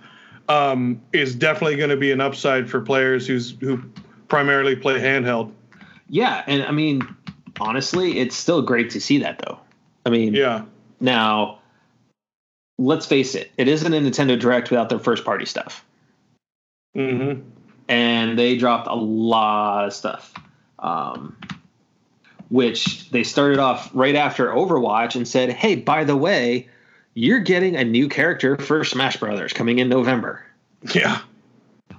[0.49, 3.81] um, is definitely going to be an upside for players who's who
[4.27, 5.53] primarily play handheld.
[6.09, 7.01] Yeah, and I mean,
[7.59, 9.59] honestly, it's still great to see that though.
[10.05, 10.63] I mean, Yeah.
[10.99, 11.59] now
[12.77, 15.85] let's face it, it isn't a Nintendo Direct without their first party stuff.
[16.97, 17.41] Mm-hmm.
[17.87, 20.33] and they dropped a lot of stuff.
[20.79, 21.35] Um,
[22.49, 26.67] which they started off right after Overwatch and said, "Hey, by the way,
[27.13, 30.43] you're getting a new character for Smash Brothers coming in November."
[30.95, 31.19] Yeah.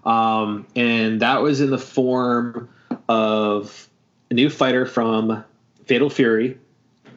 [0.04, 2.68] Um, and that was in the form
[3.08, 3.88] of
[4.30, 5.44] a new fighter from
[5.84, 6.58] Fatal Fury,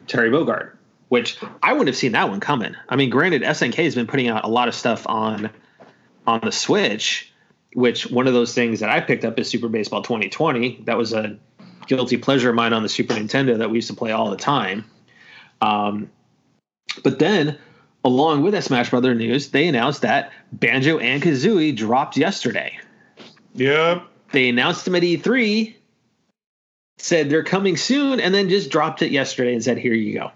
[0.06, 0.72] Terry Bogard,
[1.08, 2.74] which I wouldn't have seen that one coming.
[2.88, 5.50] I mean, granted, SNK has been putting out a lot of stuff on
[6.26, 7.32] on the Switch,
[7.74, 10.82] which one of those things that I picked up is Super Baseball 2020.
[10.84, 11.38] That was a
[11.86, 14.36] guilty pleasure of mine on the Super Nintendo that we used to play all the
[14.36, 14.84] time.
[15.60, 16.10] Um,
[17.02, 17.58] but then,
[18.04, 22.78] along with that Smash Brother news, they announced that Banjo and Kazooie dropped yesterday.
[23.54, 24.02] Yep.
[24.32, 25.74] They announced them at E3,
[26.98, 30.30] said they're coming soon, and then just dropped it yesterday and said, "Here you go."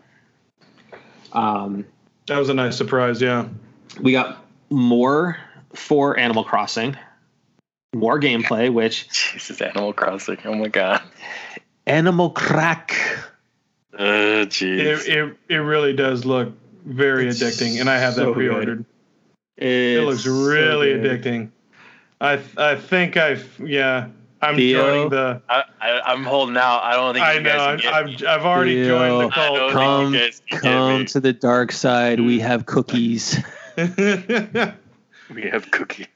[1.33, 1.87] Um,
[2.27, 3.21] That was a nice surprise.
[3.21, 3.47] Yeah.
[4.01, 5.38] we got more
[5.75, 6.97] for Animal Crossing,
[7.94, 10.38] more gameplay, which Jesus, Animal Crossing.
[10.44, 11.03] Oh my god.
[11.87, 12.94] Animal Crack.
[13.99, 15.09] Uh, It, jeez.
[15.09, 16.53] it, it really does look
[16.85, 18.85] very It's addicting, and I have so that pre-ordered.
[19.57, 21.51] It It looks really addicting.
[22.21, 24.09] I I think I've yeah.
[24.40, 24.83] I'm Theo?
[24.83, 25.42] joining the.
[25.48, 26.83] I, I, I'm holding out.
[26.85, 27.51] I don't think I you know.
[27.51, 28.98] guys I'm, can I've, get I've already Theo.
[28.98, 29.33] joined the me.
[29.42, 29.72] I don't cult.
[29.72, 32.20] Come- think you guys can Come to the dark side.
[32.20, 33.38] We have cookies.
[35.35, 36.07] We have cookies.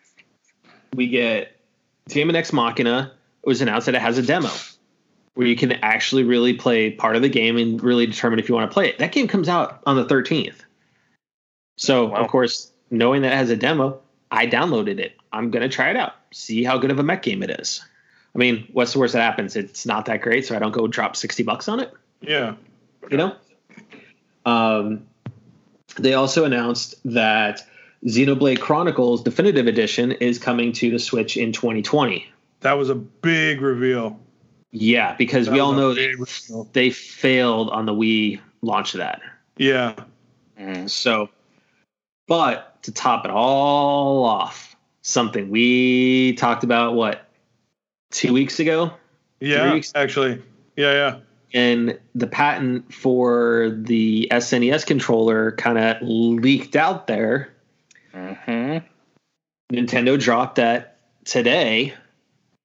[0.94, 1.54] we get
[2.08, 4.48] Daemon X Machina it was announced that it has a demo
[5.35, 8.54] where you can actually really play part of the game and really determine if you
[8.54, 8.98] want to play it.
[8.98, 10.56] That game comes out on the 13th.
[11.76, 12.16] So, Wow.
[12.24, 13.98] of course, knowing that it has a demo,
[14.30, 15.14] I downloaded it.
[15.32, 17.85] I'm going to try it out, see how good of a mech game it is.
[18.35, 19.57] I mean, what's the worst that happens?
[19.57, 22.55] It's not that great, so I don't go drop 60 bucks on it yeah.
[23.11, 23.35] you know
[24.47, 25.07] um,
[25.99, 27.62] they also announced that
[28.07, 32.27] xenoblade chronicles definitive edition is coming to the switch in 2020
[32.61, 34.18] That was a big reveal.
[34.71, 36.68] yeah because we all know that reveal.
[36.73, 39.21] they failed on the wii launch of that
[39.57, 39.95] Yeah.
[40.59, 40.88] Mhm.
[40.88, 41.29] so
[42.29, 47.29] but to top it all off something we talked about what
[48.12, 48.92] two weeks ago
[49.40, 49.72] Yeah.
[49.75, 49.92] weeks.
[49.94, 50.40] Actually.
[50.77, 50.92] Yeah.
[50.92, 51.16] Yeah.
[51.55, 57.51] and the patent for the SNES controller kind of leaked out there
[58.14, 58.83] Mhm.
[59.70, 60.96] Nintendo dropped that
[61.27, 61.92] today.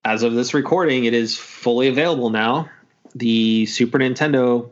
[0.05, 2.69] As of this recording, it is fully available now.
[3.15, 4.69] The Super Nintendo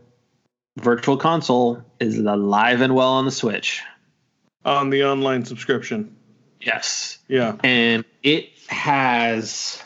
[0.77, 3.81] Virtual Console is alive and well on the Switch.
[4.63, 6.15] On the online subscription.
[6.61, 7.17] Yes.
[7.27, 7.55] Yeah.
[7.63, 9.81] And it has,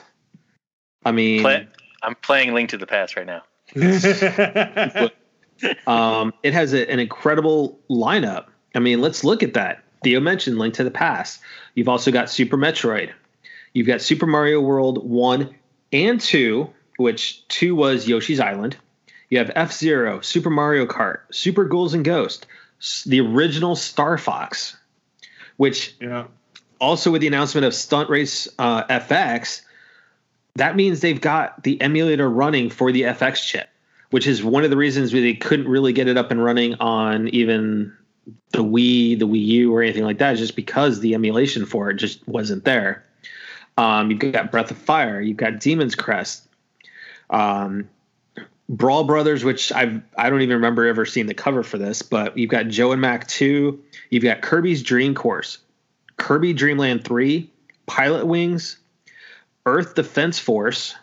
[1.06, 1.68] I mean, Play,
[2.04, 3.44] I'm playing Link to the Past right now.
[5.88, 8.46] um, it has a, an incredible lineup.
[8.76, 9.84] I mean, let's look at that.
[10.04, 11.42] Theo mentioned Link to the Past.
[11.76, 13.12] You've also got Super Metroid.
[13.74, 15.56] You've got Super Mario World 1
[15.94, 18.78] and 2, which 2 was Yoshi's Island.
[19.30, 22.48] You have F Zero, Super Mario Kart, Super Ghouls and Ghost,
[23.06, 24.76] the original Star Fox,
[25.58, 26.26] which yeah.
[26.80, 29.62] also with the announcement of Stunt Race uh, FX,
[30.56, 33.70] that means they've got the emulator running for the FX chip,
[34.12, 37.28] which is one of the reasons they couldn't really get it up and running on
[37.30, 37.96] even
[38.52, 41.96] the Wii, the Wii U, or anything like that, just because the emulation for it
[41.96, 43.06] just wasn't there.
[43.78, 46.48] Um, you've got Breath of Fire, you've got Demon's Crest,
[47.30, 47.90] um,
[48.68, 52.38] Brawl Brothers, which I've I don't even remember ever seeing the cover for this, but
[52.38, 55.60] you've got Joe and Mac two, you've got Kirby's Dream Course,
[56.18, 57.50] Kirby Dreamland 3,
[57.88, 58.78] Pilot Wings,
[59.70, 60.96] Earth Defense Force,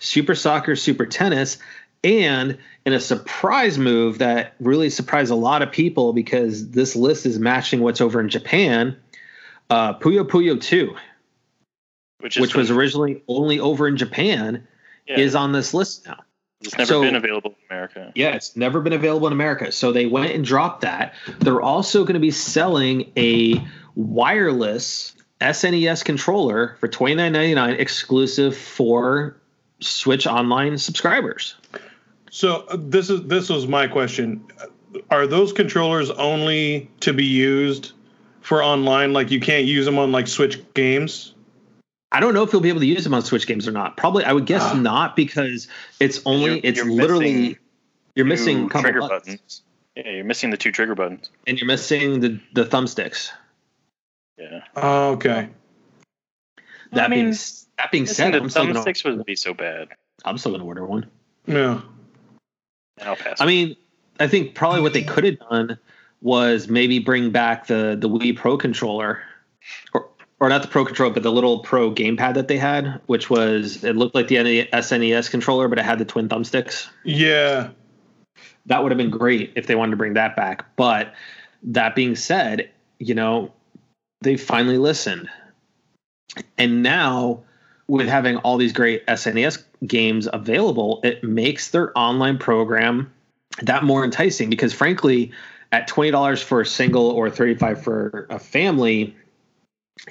[0.00, 1.58] Super Soccer, Super Tennis,
[2.04, 7.26] and in a surprise move that really surprised a lot of people because this list
[7.26, 8.96] is matching what's over in Japan,
[9.70, 10.94] uh, Puyo Puyo 2,
[12.20, 14.66] Which, which was originally only over in Japan,
[15.06, 16.20] yeah, is on this list now.
[16.60, 18.12] it's never so- been available in America.
[18.14, 19.72] Yeah, it's never been available in America.
[19.72, 21.14] So they went and dropped that.
[21.40, 23.60] They're also going to be selling a
[23.96, 29.36] wireless SNES controller for twenty nine ninety nine, exclusive for
[29.80, 31.54] Switch Online subscribers.
[32.30, 34.44] So uh, this is this was my question.
[35.10, 37.92] Are those controllers only to be used
[38.40, 39.12] for online?
[39.12, 41.34] Like you can't use them on like Switch games?
[42.10, 43.96] I don't know if you'll be able to use them on Switch games or not.
[43.98, 44.74] Probably, I would guess Ah.
[44.74, 45.68] not because
[46.00, 47.58] it's only You're- it's you're literally missing
[48.14, 49.62] you're missing a couple trigger buttons, buttons.
[49.94, 51.30] Yeah, you're missing the two trigger buttons.
[51.46, 53.30] and you're missing the the thumbsticks.
[54.38, 54.60] Yeah.
[54.76, 55.48] Oh, okay.
[56.92, 57.36] That I mean, being
[57.76, 59.88] that being Missing said, the I'm still gonna thumbsticks wouldn't be so bad.
[60.24, 61.10] I'm still gonna order one.
[61.46, 61.80] Yeah.
[63.02, 63.40] I'll pass.
[63.40, 63.76] I mean,
[64.18, 65.78] I think probably what they could have done
[66.20, 69.22] was maybe bring back the the Wii Pro controller,
[69.92, 70.08] or
[70.40, 73.84] or not the Pro controller, but the little Pro gamepad that they had, which was
[73.84, 74.36] it looked like the
[74.72, 76.88] SNES controller, but it had the twin thumbsticks.
[77.04, 77.70] Yeah,
[78.66, 80.64] that would have been great if they wanted to bring that back.
[80.76, 81.14] But
[81.62, 83.52] that being said, you know,
[84.20, 85.28] they finally listened,
[86.56, 87.42] and now
[87.88, 93.10] with having all these great SNES games available, it makes their online program
[93.62, 95.32] that more enticing because frankly
[95.72, 99.16] at $20 for a single or 35 for a family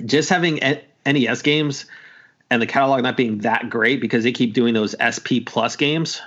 [0.05, 0.59] just having
[1.05, 1.85] nes games
[2.49, 6.21] and the catalog not being that great because they keep doing those sp plus games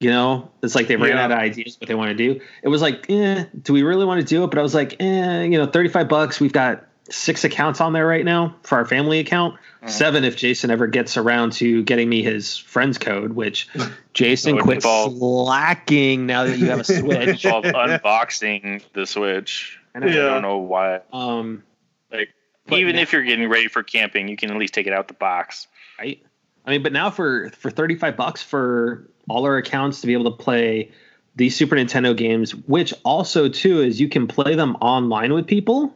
[0.00, 1.24] you know it's like they ran yeah.
[1.24, 2.40] out of ideas what they want to do.
[2.62, 4.48] It was like eh, do we really want to do it?
[4.48, 8.06] But i was like eh, you know 35 bucks we've got six accounts on there
[8.06, 9.56] right now for our family account.
[9.82, 9.90] Mm.
[9.90, 13.68] Seven if Jason ever gets around to getting me his friend's code, which
[14.14, 17.42] Jason quit slacking now that you have a Switch.
[17.42, 19.78] unboxing the Switch.
[19.94, 20.06] I, yeah.
[20.06, 21.00] I don't know why.
[21.12, 21.62] Um,
[22.10, 22.30] like
[22.70, 25.08] even now, if you're getting ready for camping, you can at least take it out
[25.08, 25.66] the box.
[25.98, 26.24] Right.
[26.64, 30.30] I mean, but now for for 35 bucks for all our accounts to be able
[30.30, 30.90] to play
[31.36, 35.94] these Super Nintendo games, which also too is you can play them online with people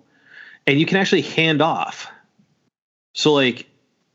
[0.69, 2.09] and you can actually hand off.
[3.15, 3.67] So like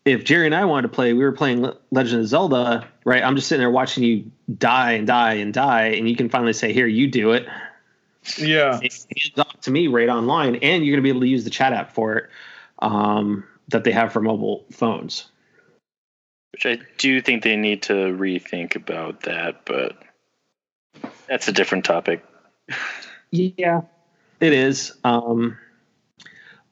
[0.06, 3.24] if Jerry and I wanted to play, we were playing Legend of Zelda, right?
[3.24, 6.54] I'm just sitting there watching you die and die and die, and you can finally
[6.54, 7.48] say, "Here, you do it."
[8.38, 11.44] Yeah, it's hands off to me right online, and you're gonna be able to use
[11.44, 12.30] the chat app for it
[12.80, 15.26] um, that they have for mobile phones.
[16.52, 19.98] Which I do think they need to rethink about that, but
[21.28, 22.24] that's a different topic.
[23.32, 23.82] yeah,
[24.40, 24.94] it is.
[25.04, 25.58] Um,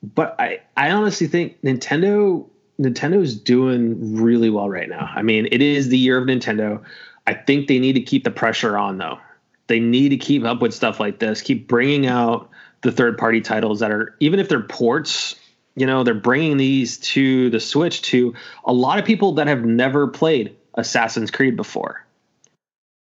[0.03, 2.47] but I, I honestly think Nintendo
[2.81, 5.11] Nintendo's doing really well right now.
[5.15, 6.81] I mean, it is the year of Nintendo.
[7.27, 9.19] I think they need to keep the pressure on though.
[9.67, 11.41] They need to keep up with stuff like this.
[11.41, 12.49] Keep bringing out
[12.81, 15.35] the third party titles that are even if they're ports,
[15.75, 18.33] you know, they're bringing these to the Switch to
[18.65, 22.05] a lot of people that have never played Assassin's Creed before.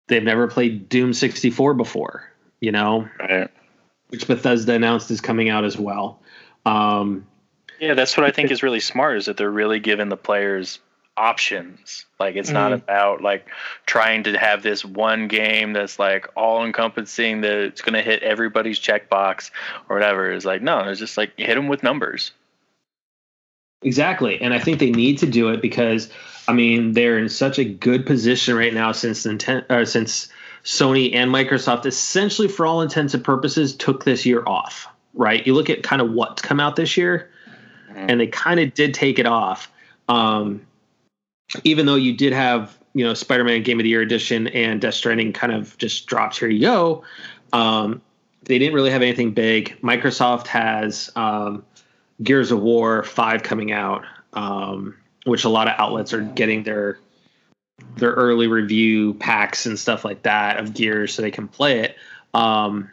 [0.08, 2.30] They've never played Doom 64 before,
[2.60, 3.08] you know.
[3.18, 3.50] Right.
[4.08, 6.20] Which Bethesda announced is coming out as well.
[6.66, 7.26] Um,
[7.80, 10.80] yeah, that's what I think is really smart is that they're really giving the players
[11.16, 12.04] options.
[12.18, 12.54] Like it's mm-hmm.
[12.54, 13.46] not about like
[13.86, 18.22] trying to have this one game that's like all encompassing that it's going to hit
[18.22, 19.50] everybody's checkbox
[19.88, 20.32] or whatever.
[20.32, 22.32] It's like no, it's just like hit them with numbers.
[23.82, 26.10] Exactly, and I think they need to do it because
[26.48, 30.28] I mean they're in such a good position right now since Nintendo, uh, since
[30.64, 35.44] Sony and Microsoft essentially for all intents and purposes took this year off right?
[35.46, 37.30] You look at kind of what's come out this year,
[37.90, 38.06] mm-hmm.
[38.08, 39.70] and they kind of did take it off.
[40.08, 40.64] Um,
[41.64, 44.94] even though you did have, you know, Spider-Man Game of the Year edition and Death
[44.94, 47.02] Stranding kind of just dropped here you go.
[47.52, 48.02] Um,
[48.42, 49.76] they didn't really have anything big.
[49.82, 51.64] Microsoft has um,
[52.22, 56.98] Gears of War Five coming out, um, which a lot of outlets are getting their
[57.96, 61.96] their early review packs and stuff like that of Gears so they can play it.
[62.34, 62.90] Um,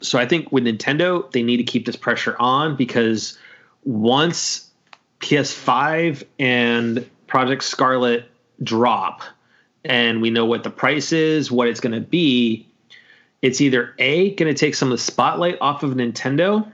[0.00, 3.38] so I think with Nintendo, they need to keep this pressure on because
[3.84, 4.70] once
[5.20, 8.30] PS5 and Project Scarlett
[8.62, 9.22] drop
[9.84, 12.66] and we know what the price is, what it's going to be,
[13.42, 16.70] it's either A, going to take some of the spotlight off of Nintendo,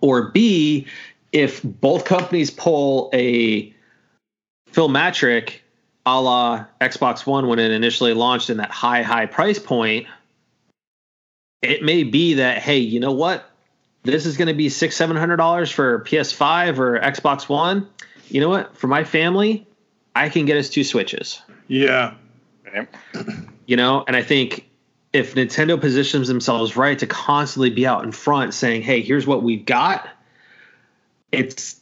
[0.00, 0.86] or B,
[1.32, 3.72] if both companies pull a
[4.68, 5.60] Phil Mattrick
[6.06, 10.06] a la Xbox One when it initially launched in that high, high price point–
[11.62, 13.48] it may be that hey, you know what?
[14.02, 17.88] This is going to be six, seven hundred dollars for PS5 or Xbox One.
[18.28, 18.76] You know what?
[18.76, 19.66] For my family,
[20.14, 21.42] I can get us two switches.
[21.68, 22.14] Yeah.
[23.66, 24.68] You know, and I think
[25.12, 29.42] if Nintendo positions themselves right to constantly be out in front saying, "Hey, here's what
[29.42, 30.08] we've got,"
[31.32, 31.80] it's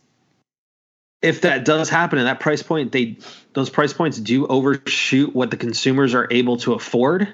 [1.21, 3.19] if that does happen and that price point, they
[3.53, 7.29] those price points do overshoot what the consumers are able to afford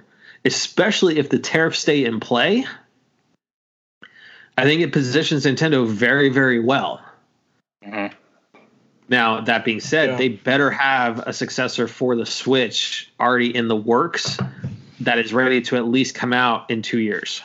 [0.44, 2.66] especially if the tariffs stay in play,
[4.56, 7.00] I think it positions Nintendo very, very well.
[7.84, 8.14] Mm-hmm.
[9.08, 10.16] Now, that being said, yeah.
[10.16, 14.38] they better have a successor for the Switch already in the works
[15.00, 17.42] that is ready to at least come out in two years.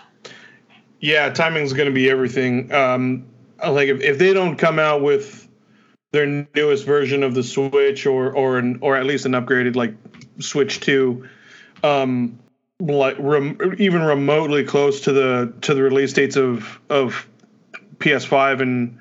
[1.02, 2.72] Yeah, timing is going to be everything.
[2.74, 3.26] Um,
[3.66, 5.47] like if, if they don't come out with
[6.12, 9.93] their newest version of the Switch or or an, or at least an upgraded like
[10.39, 11.28] Switch Two,
[11.84, 12.39] um,
[12.80, 17.28] like rem, even remotely close to the to the release dates of of
[17.98, 18.98] PS5 and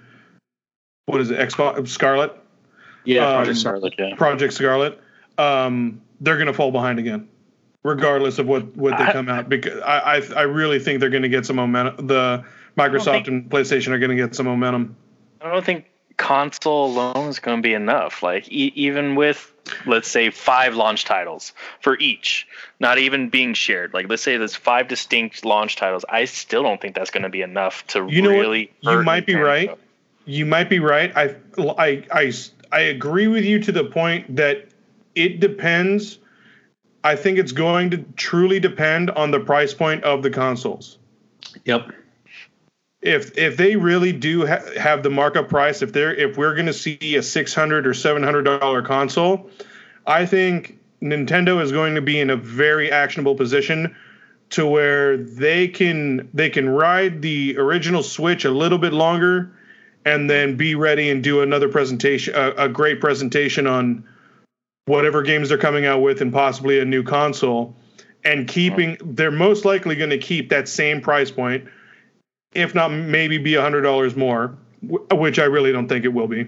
[1.07, 2.33] what is it Xbox Scarlett?
[3.05, 3.95] Yeah, um, Project Scarlett.
[3.99, 5.01] Yeah, Project Scarlett.
[5.39, 7.29] Um, they're gonna fall behind again.
[7.85, 9.49] regardless of what what they I- come out.
[9.49, 12.07] Because I I, I really think they're going to get some momentum.
[12.09, 12.45] The
[12.76, 14.97] Microsoft think- and PlayStation are going to get some momentum.
[15.41, 15.87] I don't think
[16.19, 18.23] console alone is going to be enough.
[18.23, 19.53] Like e- even with
[19.87, 22.47] let's say five launch titles for each,
[22.81, 23.95] not even being shared.
[23.95, 26.05] Like let's say there's five distinct launch titles.
[26.09, 28.41] I still don't think that's going to be enough to You know what?
[28.41, 28.73] really.
[28.81, 29.45] You might be Nintendo.
[29.45, 29.79] right.
[30.27, 31.11] You might be right.
[31.16, 31.37] I,
[31.79, 32.33] I, I,
[32.71, 34.66] I agree with you to the point that
[35.14, 36.19] it depends.
[37.03, 40.99] I think it's going to truly depend on the price point of the consoles.
[41.64, 41.93] Yep.
[43.01, 46.66] If if they really do ha- have the markup price, if they're if we're going
[46.66, 49.51] to see a six hundred or seven hundred dollar console,
[50.07, 53.94] I think Nintendo is going to be in a very actionable position
[54.51, 59.53] to where they can they can ride the original Switch a little bit longer,
[60.05, 64.05] and then be ready and do another presentation, a, a great presentation on
[64.86, 67.76] whatever games they're coming out with, and possibly a new console.
[68.24, 71.68] And keeping, they're most likely going to keep that same price point,
[72.59, 76.28] if not maybe be a hundred dollars more, which I really don't think it will
[76.28, 76.46] be.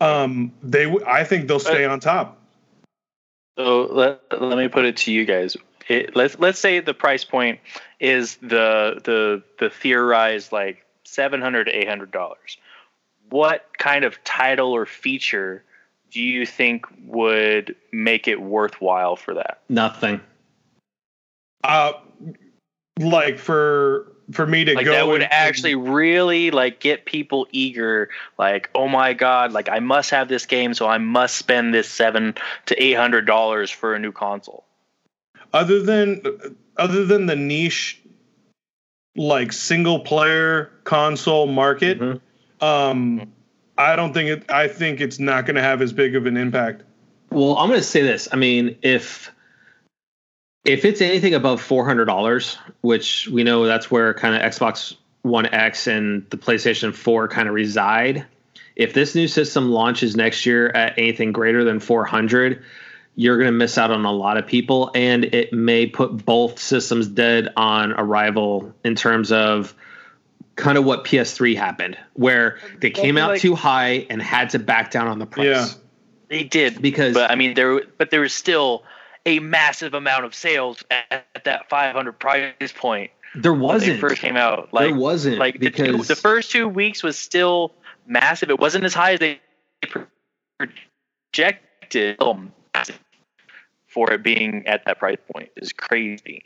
[0.00, 2.38] Um, they, w- I think they'll stay on top.
[3.58, 5.56] So let, let me put it to you guys.
[5.88, 7.60] It, let's let's say the price point
[7.98, 12.58] is the the the theorized like seven hundred to eight hundred dollars.
[13.30, 15.64] What kind of title or feature
[16.10, 19.60] do you think would make it worthwhile for that?
[19.68, 20.20] Nothing.
[21.64, 21.92] Uh,
[22.98, 27.46] like for for me to Like go that would and- actually really like get people
[27.52, 28.08] eager.
[28.38, 31.88] Like oh my god, like I must have this game, so I must spend this
[31.88, 32.34] seven
[32.66, 34.64] to eight hundred dollars for a new console.
[35.52, 36.22] other than
[36.76, 38.00] other than the niche
[39.16, 42.20] like single player console market Mhm.
[42.60, 43.32] um
[43.76, 46.36] i don't think it i think it's not going to have as big of an
[46.36, 46.82] impact
[47.30, 48.28] Well, I'm going to say this.
[48.32, 49.30] I mean, if
[50.68, 54.94] if it's anything above four hundred dollars, which we know that's where kind of Xbox
[55.22, 58.26] One X and the PlayStation Four kind of reside,
[58.76, 62.62] if this new system launches next year at anything greater than four hundred,
[63.16, 66.58] you're going to miss out on a lot of people, and it may put both
[66.58, 69.74] systems dead on arrival in terms of
[70.54, 74.58] kind of what PS3 happened, where they came out like- too high and had to
[74.58, 75.46] back down on the price.
[75.46, 75.66] Yeah.
[76.28, 78.84] They did Because but I mean there but there was still
[79.28, 83.94] a massive amount of sales at, at that 500 price point there wasn't.
[83.94, 84.72] they first came out.
[84.72, 87.74] Like there wasn't like the, two, because the first two weeks was still
[88.06, 88.48] massive.
[88.48, 89.40] It wasn't as high as they
[91.20, 92.16] projected.
[92.16, 92.40] Still
[93.86, 96.44] For it being at that price point is crazy.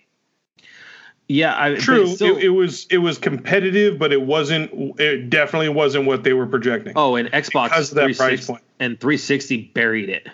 [1.29, 5.69] yeah, I, true still- it, it was it was competitive but it wasn't it definitely
[5.69, 9.01] wasn't what they were projecting oh, and Xbox because of that 360 price point and
[9.01, 10.29] 360 buried it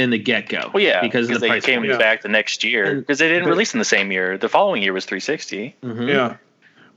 [0.00, 0.70] in the get go.
[0.74, 1.98] Well, yeah, because of the they price came point.
[1.98, 4.36] Back the next year because they didn't but- release in the same year.
[4.38, 5.76] The following year was 360.
[5.82, 6.08] Mhm.
[6.08, 6.36] yeah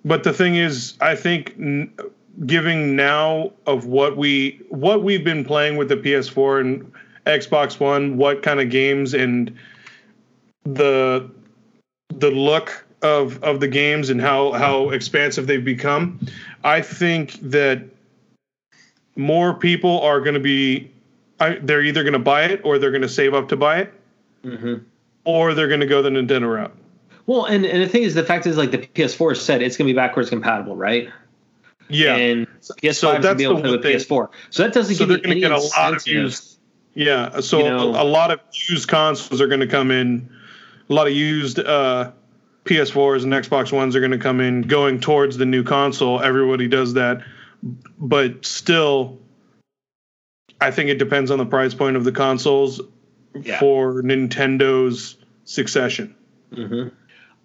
[0.06, 1.90] but the thing is i think n-
[2.46, 6.92] giving now of what we what we've been playing with the ps4 and
[7.26, 9.56] xbox one what kind of games and
[10.66, 11.30] the
[12.10, 16.20] the look of of the games and how how expansive they've become
[16.66, 17.82] i think that
[19.16, 20.92] more people are going to be
[21.40, 23.80] I, they're either going to buy it or they're going to save up to buy
[23.80, 23.94] it
[24.46, 24.84] Mhm.
[25.26, 26.76] or they're going to go the nintendo route
[27.26, 29.88] Well, and, and the thing is, the fact is, like the PS4 said, it's going
[29.88, 31.10] to be backwards compatible, right?
[31.90, 33.96] yeah And PS5 is So going to that's be able to play with thing.
[33.98, 34.30] PS4.
[34.52, 36.58] So that doesn't So give they're you any get a lot of used-
[36.94, 40.30] Yeah, so You know- a, a lot of used consoles are going to come in.
[40.90, 42.12] A lot of used uh,
[42.66, 46.22] PS4s and Xbox Ones are going to come in going towards the new console.
[46.22, 47.22] Everybody does that,
[48.00, 49.18] but still,
[50.64, 52.82] I think it depends on the price point of the consoles
[53.42, 53.60] Yeah.
[53.60, 56.16] for Nintendo's succession.
[56.54, 56.88] hmm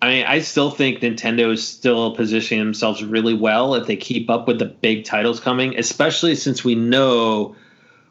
[0.01, 4.31] I mean, I still think Nintendo is still positioning themselves really well if they keep
[4.31, 7.57] up with the big titles coming, especially since we know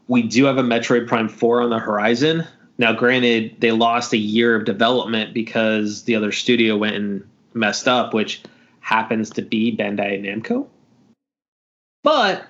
[0.10, 2.43] we do have a Metroid Prime 4 on the horizon.
[2.78, 7.88] Now, granted, they lost a year of development because the other studio went and messed
[7.88, 8.41] up, which
[8.82, 10.68] happens to be Bandai Namco.
[12.03, 12.45] But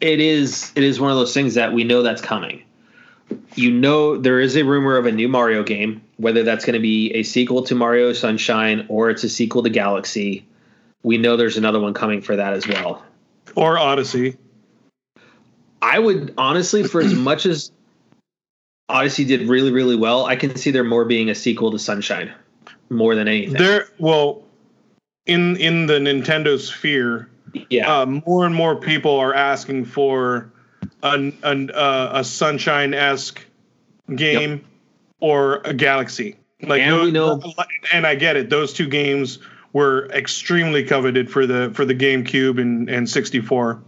[0.00, 2.62] it is it is one of those things that we know that's coming.
[3.54, 6.80] You know there is a rumor of a new Mario game, whether that's going to
[6.80, 10.46] be a sequel to Mario Sunshine or it's a sequel to Galaxy.
[11.02, 13.04] We know there's another one coming for that as well.
[13.54, 14.36] Or Odyssey.
[15.80, 17.70] I would honestly, for as much as
[18.88, 22.32] Odyssey did really, really well, I can see there more being a sequel to Sunshine
[22.90, 23.54] more than anything.
[23.54, 24.42] There, well,
[25.26, 27.28] in in the Nintendo sphere,
[27.70, 28.00] yeah.
[28.00, 30.52] uh, more and more people are asking for
[31.02, 33.44] an, an uh, a sunshine esque
[34.14, 34.64] game
[35.20, 36.36] or a Galaxy.
[36.62, 37.40] Like And those- we know-
[37.92, 38.50] and I get it.
[38.50, 39.38] Those two games
[39.72, 43.82] were extremely coveted for the for the GameCube and and 64,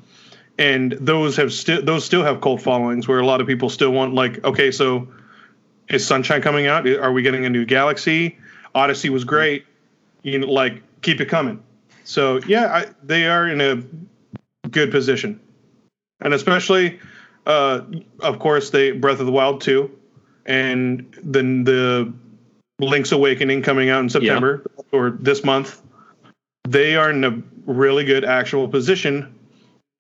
[0.59, 3.91] and those have still those still have cult followings where a lot of people still
[3.91, 5.09] want like okay, so
[5.89, 6.87] is Sunshine coming out?
[6.87, 8.37] Are we getting a new Galaxy?
[8.75, 9.65] Odyssey was great.
[10.23, 11.63] You know, like keep it coming.
[12.09, 15.39] So yeah, I, they are in a good position,
[16.21, 16.99] and especially,
[17.47, 17.83] uh,
[18.21, 19.91] of course, they Breath of the Wild two,
[20.47, 22.11] and then the
[22.81, 25.83] Link's Awakening coming out in September or this month.
[26.67, 29.35] They are in a really good actual position.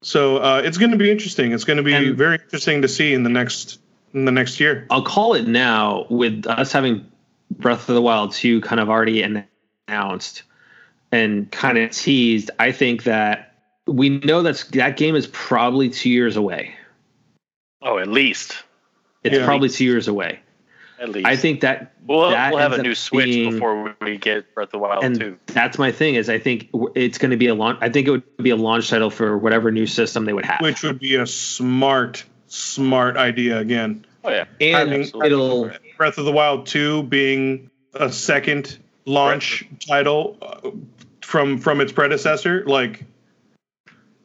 [0.02, 1.52] So uh, it's going to be interesting.
[1.52, 3.80] It's going to be And- very interesting to see in the next
[4.14, 4.86] in the next year.
[4.88, 7.06] I'll call it now with us having
[7.50, 9.44] Breath of the Wild 2 kind of already
[9.88, 10.44] announced
[11.12, 12.50] and kind of teased.
[12.58, 13.54] I think that
[13.86, 16.74] we know that's that game is probably two years away.
[17.82, 18.56] Oh, at least.
[19.24, 19.44] It's Yeah.
[19.44, 20.40] probably two years away.
[21.00, 21.26] At least.
[21.28, 24.68] I think that we'll, that we'll have a new Switch being- before we get Breath
[24.68, 25.38] of the Wild and 2.
[25.46, 27.78] that's my thing is I think it's going to be a launch.
[27.80, 30.60] I think it would be a launch title for whatever new system they would have.
[30.60, 34.04] which would be a smart, smart idea again.
[34.24, 34.44] Oh, yeah.
[34.60, 40.70] and having- it'll Breath of the Wild 2 being a second launch title uh,
[41.28, 43.04] from from its predecessor, like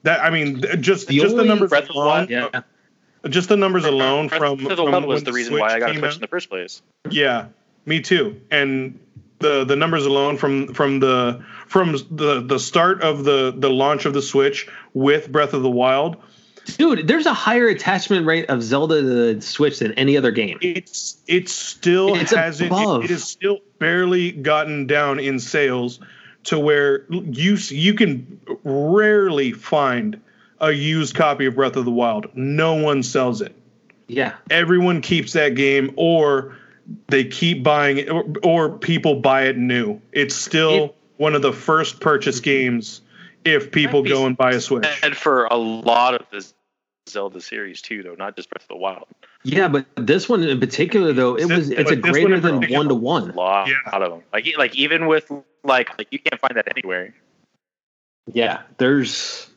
[0.03, 0.21] that.
[0.23, 2.49] I mean, just The just the numbers Breath of alone, Wild- yeah.
[2.53, 2.61] Uh,
[3.29, 5.61] just the numbers alone Breath from of the from Wild was when the reason Switch
[5.61, 6.15] why I got a came Switch out.
[6.15, 6.81] in the first place.
[7.09, 7.47] Yeah,
[7.85, 8.39] me too.
[8.51, 8.97] And
[9.39, 14.05] the the numbers alone from from the from the the start of the the launch
[14.05, 16.15] of the Switch with Breath of the Wild,
[16.77, 20.57] Dude, there's a higher attachment rate of Zelda to the Switch than any other game.
[20.61, 23.01] it's it still It's hasn't above.
[23.03, 25.99] it, it has still barely gotten down in sales
[26.45, 30.19] to where you you can rarely find
[30.59, 32.27] a used copy of Breath of the Wild.
[32.35, 33.55] No one sells it.
[34.07, 34.33] Yeah.
[34.49, 36.55] Everyone keeps that game or
[37.07, 39.99] they keep buying it or, or people buy it new.
[40.11, 42.43] It's still It- one of the first purchase mm-hmm.
[42.43, 43.01] games
[43.45, 44.85] if people go and buy a Switch.
[45.03, 46.45] And for a lot of the
[47.09, 49.05] Zelda series, too, though, not just Breath of the Wild.
[49.43, 52.87] Yeah, but this one in particular though, it This- was it's a greater than one
[52.87, 53.35] to A one.
[53.35, 53.75] lot, Yeah.
[53.91, 54.21] of them.
[54.31, 55.29] Like, like even with,
[55.63, 57.13] like, like you can't find that anywhere.
[58.31, 59.49] Yeah, there's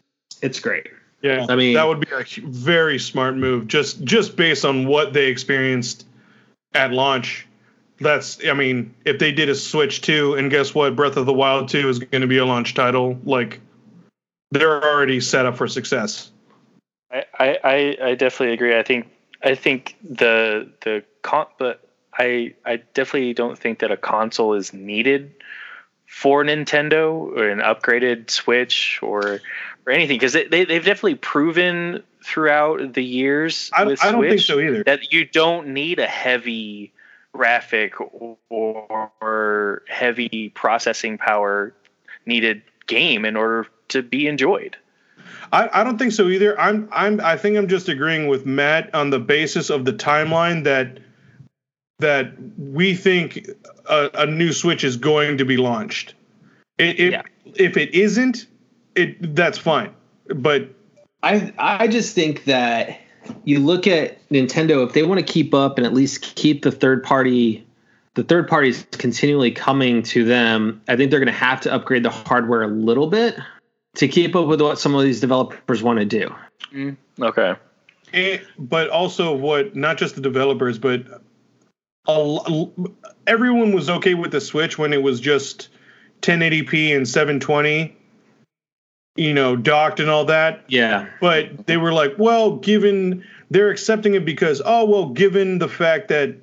[0.43, 0.89] it's great.
[1.23, 5.13] Yeah, I mean- that would be a very smart move, just just based on what
[5.13, 6.07] they experienced
[6.75, 7.47] at launch.
[7.99, 11.33] That's, I mean, if they did a Switch two, and guess what, Breath of the
[11.33, 13.19] Wild two is going to be a launch title.
[13.25, 13.61] Like,
[14.51, 16.31] they're already set up for success.
[17.11, 18.79] I, I, I I definitely agree.
[18.79, 19.09] I think
[19.43, 24.75] I think the the con, but I I definitely don't think that a console is
[24.75, 25.33] needed
[26.07, 29.41] for Nintendo or an upgraded Switch or
[29.87, 34.23] or anything because they, they they've definitely proven throughout the years I, with I don't
[34.23, 34.85] think Switch so either.
[34.85, 36.93] that you don't need a heavy
[37.33, 41.75] graphic or, or heavy processing power
[42.25, 44.77] needed game in order to be enjoyed.
[45.53, 46.59] I, I don't think so either.
[46.59, 50.65] I'm I'm I think I'm just agreeing with Matt on the basis of the timeline
[50.65, 50.99] that
[51.99, 53.49] that we think
[53.89, 56.15] a, a new Switch is going to be launched.
[56.79, 57.23] It, it Yeah.
[57.55, 58.47] if it isn't,
[58.95, 59.95] it that's fine.
[60.29, 60.69] But
[61.23, 63.01] I I just think that
[63.45, 66.71] you look at Nintendo if they want to keep up and at least keep the
[66.73, 67.67] third party
[68.15, 72.03] the third parties continually coming to them, I think they're going to have to upgrade
[72.03, 73.37] the hardware a little bit
[73.97, 76.35] to keep up with what some of these developers want to do.
[77.21, 77.55] Okay.
[78.15, 81.03] eh, but also what not just the developers, but
[82.09, 82.67] a,
[83.27, 85.69] everyone was okay with the Switch when it was just
[86.23, 87.97] 1080p and 720,
[89.17, 90.65] you know, docked and all that.
[90.69, 91.09] Yeah.
[91.21, 96.09] but they were like, well, given they're accepting it because oh well, given the fact
[96.09, 96.37] that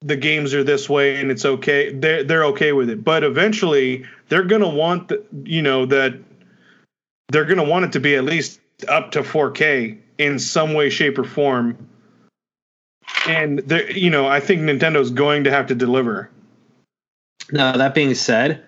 [0.00, 3.02] the games are this way and it's okay, they're they're okay with it.
[3.02, 6.14] But eventually, they're gonna want the, you know that
[7.28, 11.18] they're gonna want it to be at least up to 4K in some way, shape,
[11.18, 11.87] or form.
[13.26, 16.30] And they you know, I think Nintendo's going to have to deliver.
[17.52, 18.62] Now that being said,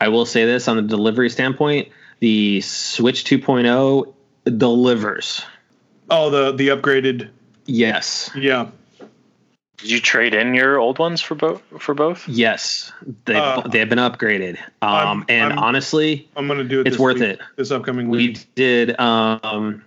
[0.00, 1.88] I will say this on the delivery standpoint,
[2.20, 4.12] the Switch 2.0
[4.58, 5.42] delivers.
[6.10, 7.30] Oh, the the upgraded,
[7.66, 8.30] Yes.
[8.36, 8.68] yeah.
[9.78, 11.60] Did you trade in your old ones for both?
[11.80, 12.28] For both?
[12.28, 12.92] Yes.
[13.24, 14.58] They've Uh, they've been upgraded.
[14.80, 16.86] Um I'm- and I'm- honestly, I'm gonna do it.
[16.88, 17.40] It's worth week, it.
[17.56, 19.84] this upcoming week, we did um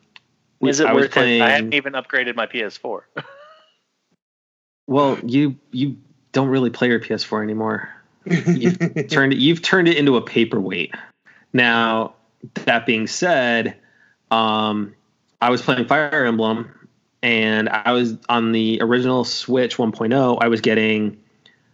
[0.59, 1.45] we- Is it I was worth playing it?
[1.45, 3.01] I haven't even upgraded my PS4.
[4.88, 5.97] Well, you you
[6.31, 7.89] don't really play your PS4 anymore.
[8.25, 8.77] You've
[9.09, 10.93] turned it you've turned it into a paperweight.
[11.53, 12.15] Now,
[12.65, 13.77] that being said,
[14.31, 14.93] um
[15.41, 16.69] I was playing Fire Emblem
[17.21, 20.38] and I was on the original Switch 1.0.
[20.41, 21.17] I was getting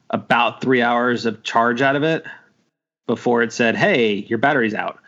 [0.10, 2.26] about three hours of charge out of it
[3.08, 5.00] before it said, "Hey, your battery's out."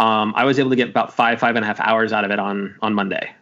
[0.00, 2.30] Um, I was able to get about five, five and a half hours out of
[2.30, 3.32] it on on Monday.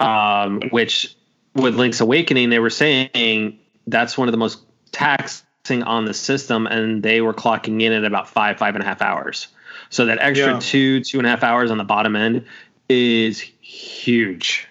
[0.00, 1.14] Um, which
[1.54, 4.60] with Link's Awakening, they were saying that's one of the most
[4.92, 8.86] taxing on the system, and they were clocking in at about five, five and a
[8.86, 9.48] half hours.
[9.88, 10.60] So that extra Yeah.
[10.60, 12.44] two, two and a half hours on the bottom end
[12.88, 14.66] is huge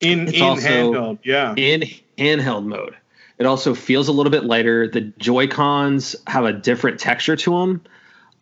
[0.00, 1.54] In It's in also- handheld, yeah.
[1.56, 1.82] in
[2.18, 2.96] handheld mode.
[3.38, 4.88] It also feels a little bit lighter.
[4.88, 7.80] The Joy Cons have a different texture to them.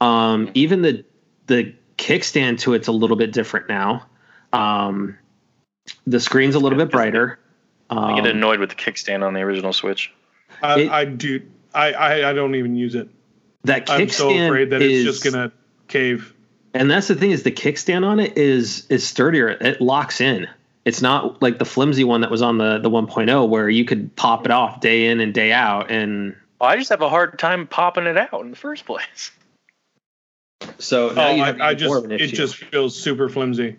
[0.01, 1.05] Um, even the
[1.47, 4.07] the kickstand to it's a little bit different now.
[4.55, 5.17] Um,
[6.07, 7.39] the screen's a little bit brighter.
[7.91, 10.13] I get Um, annoyed with the kickstand on the original Switch.
[10.63, 11.43] I, it- I do.
[11.75, 13.09] I, I I don't even use it.
[13.65, 15.53] that kickstand I'm so afraid that is, it's just gonna
[15.89, 16.33] cave.
[16.75, 19.49] And that's the thing is the kickstand on it is is sturdier.
[19.49, 20.49] It locks in.
[20.85, 24.15] It's not like the flimsy one that was on the the 1.0 where you could
[24.17, 27.39] pop it off day in and day out and Well, I just have a hard
[27.39, 29.31] time popping it out in the first place.
[30.79, 33.77] so Oh, you have I, I just it just feels super flimsy.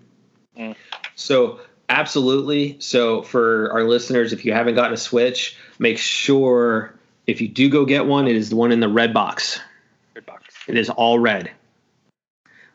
[1.15, 1.59] So
[1.91, 2.77] absolutely.
[2.79, 6.93] So for our listeners, if you haven't gotten a Switch, make sure
[7.27, 9.59] if you do go get one, it is the one in the red box.
[10.15, 10.55] Red box.
[10.67, 11.51] It is all red.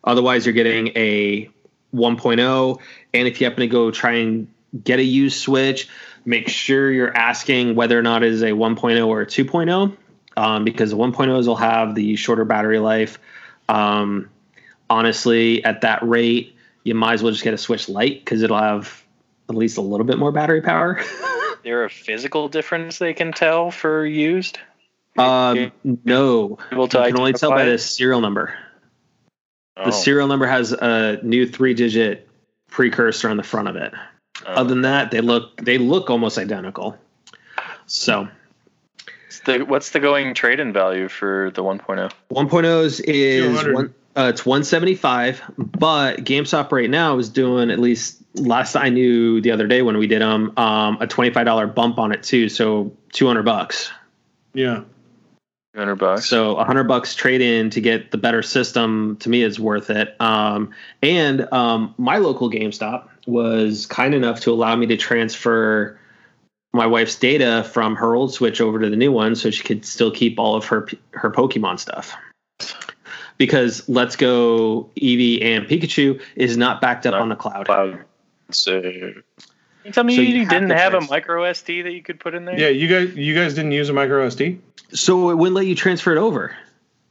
[0.04, 1.50] Otherwise, you're getting a
[1.94, 2.80] 1.0.
[3.14, 4.48] And if you happen to go try and
[4.84, 5.88] get a used Switch,
[6.24, 9.96] make sure you're asking whether or not it is a 1.0 or a 2.0,
[10.36, 13.18] um, because the 1.0s will have the shorter battery life.
[13.68, 14.28] Um,
[14.90, 16.54] honestly, at that rate,
[16.84, 19.05] you might as well just get a Switch Lite because it'll have
[19.48, 21.00] at least a little bit more battery power.
[21.62, 24.58] there a physical difference they can tell for used?
[25.18, 25.72] um,
[26.04, 28.54] no, Able you to can only tell by the serial number.
[29.76, 32.28] Oh, The serial number has a new three-digit
[32.68, 33.92] precursor on the front of it.
[34.46, 34.52] oh.
[34.52, 36.96] Other than that, they look they look almost identical.
[37.86, 38.28] So
[39.26, 41.76] What's the, what's the going trade-in value for the oh?
[41.76, 42.10] 1.0?
[42.30, 43.74] 1.0s is 200.
[43.74, 49.40] one, uh, it's 175, but GameStop right now is doing at least last I knew
[49.42, 52.96] the other day when we did them um, a $25 bump on it too, so
[53.12, 53.90] 200 bucks.
[54.54, 54.84] Yeah.
[55.74, 56.26] 200 bucks.
[56.26, 60.18] So 100 bucks trade in to get the better system to me is worth it.
[60.18, 60.70] Um,
[61.02, 66.00] and um, my local GameStop was kind enough to allow me to transfer
[66.72, 69.84] my wife's data from her old Switch over to the new one, so she could
[69.84, 72.14] still keep all of her her Pokemon stuff.
[73.38, 77.66] Because Let's Go Eevee and Pikachu is not backed up Not on the cloud.
[77.66, 78.04] Cloud.
[78.50, 81.92] So, you tell me So you, you have didn't to have a micro SD that
[81.92, 82.58] you could put in there?
[82.58, 82.68] Yeah.
[82.68, 84.58] You guys you guys didn't use a micro SD?
[84.92, 86.56] So it wouldn't let you transfer it over.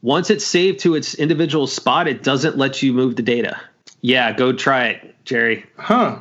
[0.01, 3.59] Once it's saved to its individual spot, it doesn't let you move the data.
[4.01, 5.65] Yeah, go try it, Jerry.
[5.77, 6.19] Huh.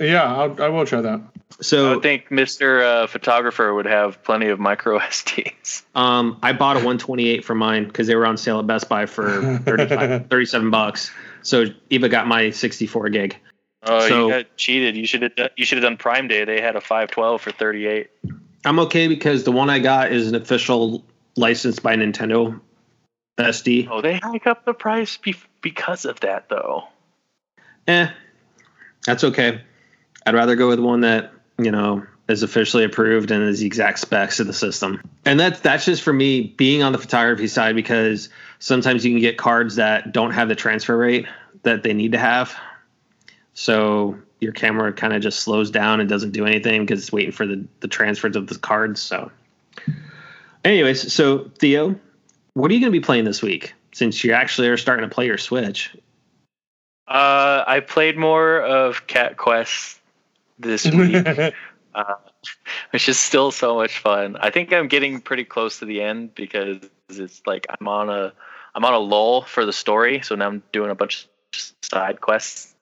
[0.00, 0.24] Yeah.
[0.24, 1.20] I'll, I will try that.
[1.58, 2.82] I So would think Mr.
[2.82, 5.82] Uh, photographer would have plenty of micro SDs.
[5.94, 9.06] um, I bought a 128 for mine because they were on sale at Best Buy
[9.06, 11.10] for 35, 37 bucks.
[11.42, 13.36] So Eva got my 64 gig.
[13.84, 14.96] Oh, So- you got cheated.
[14.96, 16.44] You should have done, you should have done Prime Day.
[16.44, 18.10] They had a 512 for 38.
[18.64, 21.04] I'm okay because the one I got is an official
[21.36, 22.58] license by Nintendo
[23.38, 23.88] SD.
[23.90, 26.84] Oh, they hike up the price be- because of that, though.
[27.86, 28.08] Eh,
[29.04, 29.60] that's okay.
[30.24, 33.98] I'd rather go with one that you know is officially approved and is the exact
[33.98, 35.00] specs of the system.
[35.24, 38.28] And that's that's just for me being on the photography side because
[38.58, 41.26] sometimes you can get cards that don't have the transfer rate
[41.62, 42.54] that they need to have.
[43.52, 47.32] So your camera kind of just slows down and doesn't do anything because it's waiting
[47.32, 49.00] for the the transfers of the cards.
[49.00, 49.30] So,
[50.64, 51.98] anyways, so Theo,
[52.54, 53.74] what are you going to be playing this week?
[53.92, 55.94] Since you actually are starting to play your Switch,
[57.06, 60.00] Uh, I played more of Cat Quest
[60.58, 61.26] this week,
[61.94, 62.14] uh,
[62.90, 64.36] which is still so much fun.
[64.40, 66.78] I think I'm getting pretty close to the end because
[67.08, 68.32] it's like I'm on a
[68.74, 72.20] I'm on a lull for the story, so now I'm doing a bunch of side
[72.20, 72.74] quests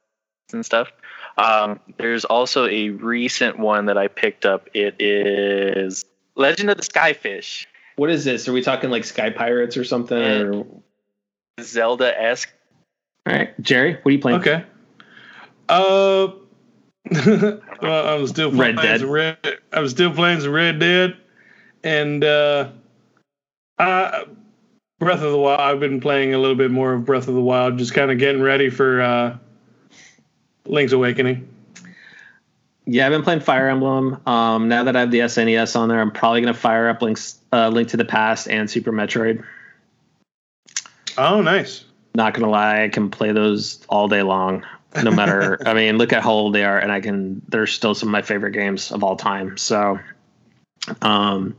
[0.53, 0.91] and stuff.
[1.39, 4.69] Um, there's also a recent one that I picked up.
[4.75, 6.05] It is
[6.35, 7.67] Legend of the Skyfish,
[7.97, 8.49] What is this?
[8.49, 10.19] Are we talking like Sky Pirates or something?
[10.19, 10.67] Or...
[11.61, 12.53] Zelda esque.
[13.27, 14.41] All right, Jerry, what are you playing?
[14.41, 14.65] okay.
[15.69, 16.29] Uh,
[17.11, 19.01] well, I'm still Red playing Dead.
[19.01, 19.39] some Red.
[19.73, 21.17] I'm still playing some Red Dead,
[21.83, 22.69] and uh,
[23.79, 24.25] I,
[25.01, 25.61] Breath of the Wild.
[25.61, 28.19] I've been playing a little bit more of Breath of the Wild, just kind of
[28.19, 29.37] getting ready for uh,
[30.67, 31.49] Link's Awakening.
[32.85, 34.21] Yeah, I've been playing Fire Emblem.
[34.27, 37.39] Um, now that I have the SNES on there, I'm probably gonna fire up Link's
[37.53, 39.45] uh, Link to the Past and Super Metroid.
[41.19, 41.85] Oh, nice.
[42.15, 44.65] Not gonna lie, I can play those all day long.
[45.03, 45.59] No matter.
[45.67, 47.43] I mean, look at how old they are, and I can.
[47.49, 49.57] They're still some of my favorite games of all time.
[49.57, 49.99] So,
[51.01, 51.57] um,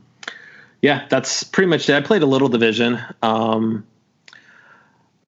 [0.82, 1.94] yeah, that's pretty much it.
[1.94, 3.00] I played a little Division.
[3.22, 3.86] Um,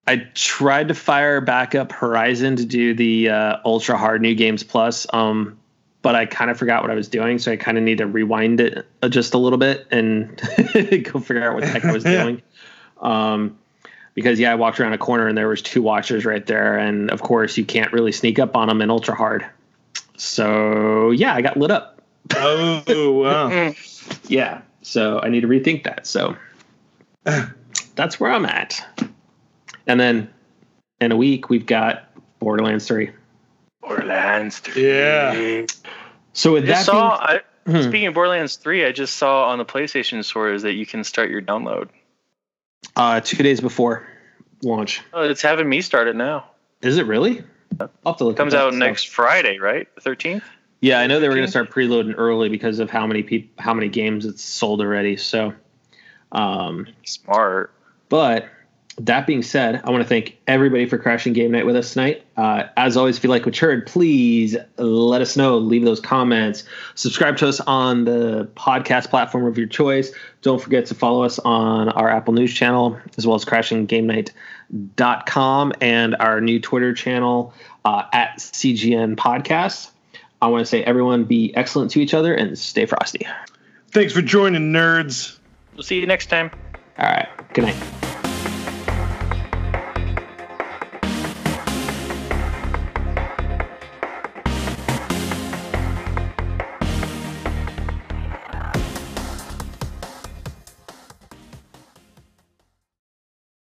[0.07, 4.62] I tried to fire back up Horizon to do the uh, ultra hard new games
[4.62, 5.59] plus, um,
[6.02, 8.07] but I kind of forgot what I was doing, so I kind of need to
[8.07, 10.36] rewind it uh, just a little bit and
[10.72, 12.40] go figure out what the heck I was doing.
[13.00, 13.59] Um,
[14.17, 17.11] because yeah, I walked around a corner and there was two watchers right there, and
[17.12, 19.47] of course you can't really sneak up on them in ultra hard.
[20.17, 22.03] So yeah, I got lit up.
[22.35, 23.73] Oh wow!
[24.29, 26.09] yeah, so I need to rethink that.
[26.09, 26.35] So
[27.95, 28.85] that's where I'm at.
[29.87, 30.29] And then
[31.01, 32.11] in a week we've got
[32.41, 33.12] Borderlands Three.
[33.83, 34.85] Borderlands 3.
[34.85, 35.67] Yeah.
[36.33, 37.83] So with I that just saw, being, I, Hmm.
[37.83, 41.03] speaking of Borderlands 3, I just saw on the PlayStation Store is that you can
[41.03, 41.89] start your download.
[42.97, 44.07] Uh, two days before
[44.62, 46.51] launch, Oh, it's having me start it now.
[46.83, 47.43] is it really?
[47.81, 48.35] I'll have to look.
[48.35, 48.79] It comes out stuff.
[48.79, 49.87] next Friday, right?
[49.97, 50.43] The 13th?
[50.81, 51.51] Yeah, I know they were going to 15th?
[51.51, 55.16] start preloading early because of how many people, how many games it's sold already.
[55.16, 55.53] So,
[56.33, 57.72] um, Smart.
[58.09, 58.49] but
[58.99, 62.24] that being said, I want to thank everybody for crashing game night with us tonight.
[62.36, 65.59] Uh, as always, if you like what you heard, please let us know.
[65.59, 66.64] Leave those comments.
[66.94, 70.12] Subscribe to us on the podcast platform of your choice.
[70.40, 76.16] Don't forget to follow us on our Apple News channel as well as crashinggamenight.com and
[76.16, 77.53] our new Twitter channel
[77.84, 79.90] uh, at CGN Podcast.
[80.40, 83.26] I want to say, everyone, be excellent to each other and stay frosty.
[83.90, 85.38] Thanks for joining, nerds.
[85.74, 86.51] We'll see you next time.
[86.99, 87.28] All right.
[87.53, 88.14] Good night.